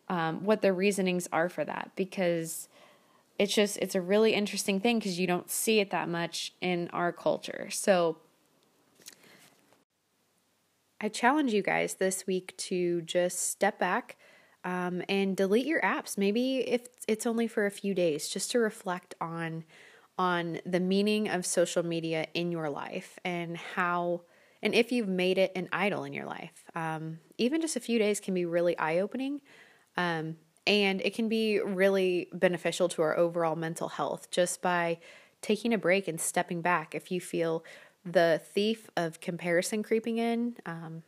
um, 0.10 0.44
what 0.44 0.63
their 0.63 0.74
reasonings 0.74 1.28
are 1.32 1.50
for 1.50 1.63
that 1.63 1.91
because 1.96 2.68
it's 3.38 3.54
just, 3.54 3.78
it's 3.78 3.94
a 3.94 4.02
really 4.02 4.34
interesting 4.34 4.80
thing 4.80 4.98
because 4.98 5.20
you 5.20 5.28
don't 5.28 5.52
see 5.52 5.80
it 5.80 5.91
that 5.91 6.10
much 6.10 6.52
in 6.62 6.89
our 6.91 7.12
culture. 7.12 7.68
So 7.70 8.18
I 11.00 11.10
challenge 11.10 11.54
you 11.54 11.62
guys 11.62 11.96
this 11.96 12.26
week 12.26 12.58
to 12.58 13.04
just 13.04 13.52
step 13.52 13.78
back 13.78 14.18
um, 14.65 15.01
and 15.08 15.38
delete 15.38 15.65
your 15.65 15.80
apps. 15.82 16.17
Maybe 16.17 16.58
if 16.58 16.88
it's 17.08 17.25
only 17.25 17.47
for 17.47 17.65
a 17.65 17.71
few 17.71 17.93
days, 17.93 18.28
just 18.28 18.51
to 18.51 18.60
reflect 18.60 19.15
on 19.21 19.63
on 20.17 20.60
the 20.65 20.80
meaning 20.80 21.28
of 21.28 21.45
social 21.45 21.84
media 21.84 22.25
in 22.34 22.49
your 22.49 22.69
life 22.69 23.19
and 23.25 23.58
how 23.58 24.21
and 24.62 24.73
if 24.73 24.91
you've 24.91 25.10
made 25.10 25.38
it 25.38 25.51
an 25.56 25.69
idol 25.71 26.04
in 26.04 26.13
your 26.13 26.25
life. 26.25 26.63
Um, 26.73 27.19
even 27.38 27.62
just 27.62 27.75
a 27.75 27.80
few 27.80 27.99
days 27.99 28.19
can 28.19 28.34
be 28.34 28.45
really 28.45 28.78
eye 28.78 28.99
opening. 28.99 29.41
Um, 29.97 30.38
and 30.65 31.01
it 31.01 31.13
can 31.13 31.30
be 31.30 31.60
really 31.60 32.30
beneficial 32.34 32.89
to 32.89 33.04
our 33.04 33.15
overall 33.15 33.56
mental 33.56 33.89
health 33.89 34.32
just 34.32 34.62
by 34.62 34.99
taking 35.41 35.73
a 35.73 35.78
break 35.78 36.08
and 36.08 36.19
stepping 36.19 36.62
back. 36.62 36.95
If 36.95 37.12
you 37.12 37.21
feel 37.21 37.63
the 38.04 38.41
thief 38.54 38.89
of 38.97 39.19
comparison 39.19 39.84
creeping 39.84 40.17
in, 40.17 40.56
um, 40.65 41.04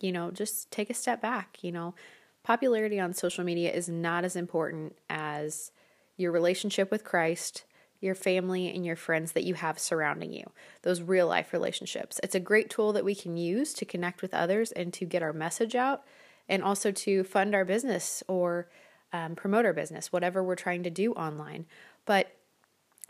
you 0.00 0.10
know, 0.10 0.30
just 0.30 0.70
take 0.70 0.90
a 0.90 0.94
step 0.94 1.20
back. 1.20 1.58
You 1.62 1.72
know, 1.72 1.94
popularity 2.42 2.98
on 2.98 3.12
social 3.12 3.44
media 3.44 3.72
is 3.72 3.88
not 3.88 4.24
as 4.24 4.36
important 4.36 4.96
as 5.10 5.70
your 6.16 6.32
relationship 6.32 6.90
with 6.90 7.04
Christ, 7.04 7.64
your 8.00 8.14
family, 8.14 8.74
and 8.74 8.84
your 8.84 8.96
friends 8.96 9.32
that 9.32 9.44
you 9.44 9.54
have 9.54 9.78
surrounding 9.78 10.32
you, 10.32 10.50
those 10.82 11.02
real 11.02 11.26
life 11.26 11.52
relationships. 11.52 12.20
It's 12.22 12.34
a 12.34 12.40
great 12.40 12.70
tool 12.70 12.92
that 12.92 13.04
we 13.04 13.14
can 13.14 13.36
use 13.36 13.72
to 13.74 13.84
connect 13.84 14.22
with 14.22 14.34
others 14.34 14.72
and 14.72 14.92
to 14.94 15.04
get 15.04 15.22
our 15.22 15.32
message 15.32 15.74
out 15.74 16.04
and 16.48 16.62
also 16.62 16.90
to 16.90 17.24
fund 17.24 17.54
our 17.54 17.64
business 17.64 18.22
or 18.28 18.68
um, 19.12 19.34
promote 19.34 19.64
our 19.64 19.72
business, 19.72 20.12
whatever 20.12 20.42
we're 20.42 20.54
trying 20.54 20.82
to 20.82 20.90
do 20.90 21.12
online. 21.12 21.66
But 22.04 22.34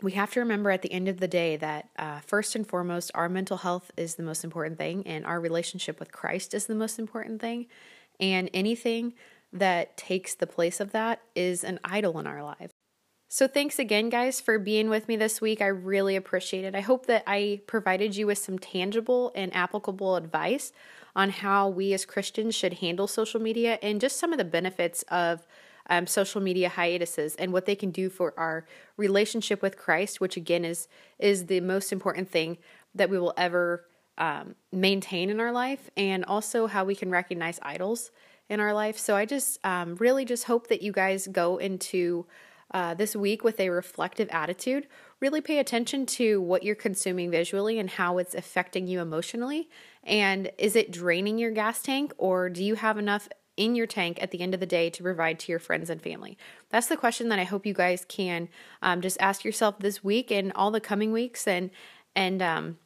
we 0.01 0.13
have 0.13 0.31
to 0.31 0.39
remember 0.39 0.71
at 0.71 0.81
the 0.81 0.91
end 0.91 1.09
of 1.09 1.19
the 1.19 1.27
day 1.27 1.57
that 1.57 1.89
uh, 1.97 2.19
first 2.19 2.55
and 2.55 2.65
foremost, 2.65 3.11
our 3.15 3.27
mental 3.27 3.57
health 3.57 3.91
is 3.97 4.15
the 4.15 4.23
most 4.23 4.43
important 4.43 4.77
thing, 4.77 5.05
and 5.05 5.25
our 5.25 5.39
relationship 5.39 5.99
with 5.99 6.11
Christ 6.11 6.53
is 6.53 6.67
the 6.67 6.75
most 6.75 6.99
important 6.99 7.41
thing. 7.41 7.67
And 8.19 8.49
anything 8.53 9.13
that 9.51 9.97
takes 9.97 10.35
the 10.35 10.47
place 10.47 10.79
of 10.79 10.91
that 10.91 11.21
is 11.35 11.63
an 11.63 11.79
idol 11.83 12.19
in 12.19 12.27
our 12.27 12.43
lives. 12.43 12.73
So, 13.31 13.47
thanks 13.47 13.77
again, 13.77 14.09
guys, 14.09 14.41
for 14.41 14.57
being 14.57 14.89
with 14.89 15.07
me 15.07 15.15
this 15.15 15.39
week. 15.39 15.61
I 15.61 15.67
really 15.67 16.15
appreciate 16.15 16.65
it. 16.65 16.73
I 16.73 16.81
hope 16.81 17.05
that 17.05 17.23
I 17.27 17.61
provided 17.67 18.15
you 18.15 18.25
with 18.25 18.39
some 18.39 18.57
tangible 18.57 19.31
and 19.35 19.55
applicable 19.55 20.15
advice 20.15 20.73
on 21.15 21.29
how 21.29 21.69
we 21.69 21.93
as 21.93 22.05
Christians 22.05 22.55
should 22.55 22.73
handle 22.75 23.05
social 23.05 23.39
media 23.39 23.77
and 23.83 24.01
just 24.01 24.17
some 24.17 24.31
of 24.31 24.39
the 24.39 24.45
benefits 24.45 25.03
of 25.09 25.45
um, 25.89 26.07
social 26.07 26.41
media 26.41 26.69
hiatuses 26.69 27.35
and 27.35 27.53
what 27.53 27.65
they 27.65 27.75
can 27.75 27.91
do 27.91 28.09
for 28.09 28.33
our 28.37 28.65
relationship 28.97 29.61
with 29.61 29.77
Christ, 29.77 30.19
which 30.19 30.35
again 30.35 30.65
is 30.65 30.87
is 31.19 31.45
the 31.45 31.59
most 31.61 31.91
important 31.91 32.29
thing 32.29 32.57
that 32.95 33.09
we 33.09 33.19
will 33.19 33.33
ever 33.37 33.85
um, 34.19 34.55
maintain 34.71 35.29
in 35.29 35.39
our 35.39 35.51
life, 35.51 35.89
and 35.97 36.23
also 36.25 36.67
how 36.67 36.85
we 36.85 36.95
can 36.95 37.09
recognize 37.09 37.59
idols 37.63 38.11
in 38.49 38.59
our 38.59 38.73
life. 38.73 38.97
So 38.97 39.15
I 39.15 39.25
just 39.25 39.59
um, 39.63 39.95
really 39.95 40.25
just 40.25 40.43
hope 40.45 40.67
that 40.67 40.81
you 40.81 40.91
guys 40.91 41.27
go 41.27 41.57
into 41.57 42.25
uh, 42.71 42.93
this 42.93 43.15
week 43.15 43.43
with 43.43 43.59
a 43.59 43.69
reflective 43.69 44.29
attitude. 44.31 44.87
Really 45.19 45.41
pay 45.41 45.59
attention 45.59 46.05
to 46.05 46.39
what 46.41 46.63
you're 46.63 46.75
consuming 46.75 47.31
visually 47.31 47.79
and 47.79 47.89
how 47.89 48.19
it's 48.19 48.35
affecting 48.35 48.87
you 48.87 49.01
emotionally. 49.01 49.69
And 50.03 50.51
is 50.57 50.75
it 50.75 50.91
draining 50.91 51.39
your 51.39 51.51
gas 51.51 51.81
tank, 51.81 52.13
or 52.17 52.49
do 52.49 52.63
you 52.63 52.75
have 52.75 52.97
enough 52.97 53.27
in 53.57 53.75
your 53.75 53.87
tank 53.87 54.21
at 54.21 54.31
the 54.31 54.41
end 54.41 54.53
of 54.53 54.59
the 54.59 54.65
day 54.65 54.89
to 54.89 55.03
provide 55.03 55.39
to 55.39 55.51
your 55.51 55.59
friends 55.59 55.89
and 55.89 56.01
family? 56.01 56.37
That's 56.69 56.87
the 56.87 56.97
question 56.97 57.29
that 57.29 57.39
I 57.39 57.43
hope 57.43 57.65
you 57.65 57.73
guys 57.73 58.05
can 58.07 58.49
um, 58.81 59.01
just 59.01 59.17
ask 59.19 59.43
yourself 59.43 59.79
this 59.79 60.03
week 60.03 60.31
and 60.31 60.51
all 60.53 60.71
the 60.71 60.79
coming 60.79 61.11
weeks, 61.11 61.47
and 61.47 61.71
and 62.15 62.41
um, 62.41 62.77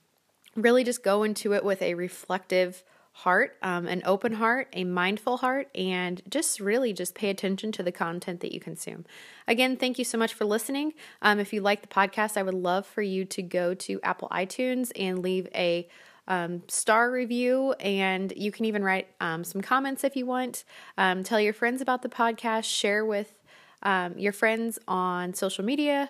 really 0.56 0.84
just 0.84 1.04
go 1.04 1.24
into 1.24 1.54
it 1.54 1.64
with 1.64 1.82
a 1.82 1.94
reflective 1.96 2.84
heart, 3.18 3.58
um, 3.62 3.88
an 3.88 4.02
open 4.06 4.34
heart, 4.34 4.68
a 4.74 4.84
mindful 4.84 5.38
heart, 5.38 5.70
and 5.76 6.22
just 6.28 6.60
really 6.60 6.92
just 6.92 7.14
pay 7.14 7.30
attention 7.30 7.72
to 7.72 7.84
the 7.84 7.92
content 7.92 8.42
that 8.42 8.52
you 8.52 8.60
consume. 8.60 9.06
Again, 9.48 9.78
thank 9.78 10.00
you 10.00 10.06
so 10.06 10.18
much 10.18 10.34
for 10.34 10.46
listening. 10.46 10.94
Um, 11.22 11.40
if 11.40 11.54
you 11.54 11.62
like 11.62 11.82
the 11.82 11.88
podcast, 11.88 12.38
I 12.38 12.44
would 12.44 12.56
love 12.56 12.88
for 12.88 13.04
you 13.04 13.24
to 13.26 13.42
go 13.44 13.76
to 13.76 14.00
Apple 14.02 14.28
iTunes 14.30 14.92
and 14.96 15.20
leave 15.20 15.48
a 15.54 15.88
um, 16.28 16.64
star 16.68 17.12
review, 17.12 17.74
and 17.74 18.34
you 18.36 18.52
can 18.52 18.66
even 18.66 18.84
write 18.84 19.08
um, 19.22 19.44
some 19.44 19.62
comments 19.62 20.04
if 20.04 20.16
you 20.16 20.26
want. 20.26 20.64
Um, 20.98 21.24
tell 21.24 21.40
your 21.40 21.54
friends 21.54 21.82
about 21.82 22.02
the 22.02 22.10
podcast, 22.10 22.64
share 22.64 23.06
with 23.06 23.36
um, 23.84 24.18
your 24.18 24.34
friends 24.34 24.80
on 24.88 25.34
social 25.34 25.64
media. 25.64 26.10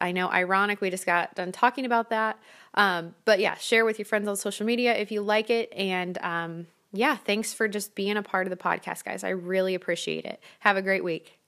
I 0.00 0.12
know, 0.12 0.28
ironic, 0.30 0.80
we 0.80 0.90
just 0.90 1.06
got 1.06 1.34
done 1.34 1.52
talking 1.52 1.84
about 1.84 2.10
that. 2.10 2.38
Um, 2.74 3.14
but 3.24 3.40
yeah, 3.40 3.56
share 3.56 3.84
with 3.84 3.98
your 3.98 4.06
friends 4.06 4.28
on 4.28 4.36
social 4.36 4.64
media 4.64 4.96
if 4.96 5.10
you 5.10 5.20
like 5.22 5.50
it. 5.50 5.72
And 5.74 6.16
um, 6.18 6.66
yeah, 6.92 7.16
thanks 7.16 7.52
for 7.52 7.68
just 7.68 7.94
being 7.94 8.16
a 8.16 8.22
part 8.22 8.46
of 8.46 8.50
the 8.50 8.56
podcast, 8.56 9.04
guys. 9.04 9.24
I 9.24 9.30
really 9.30 9.74
appreciate 9.74 10.24
it. 10.24 10.40
Have 10.60 10.76
a 10.76 10.82
great 10.82 11.04
week. 11.04 11.39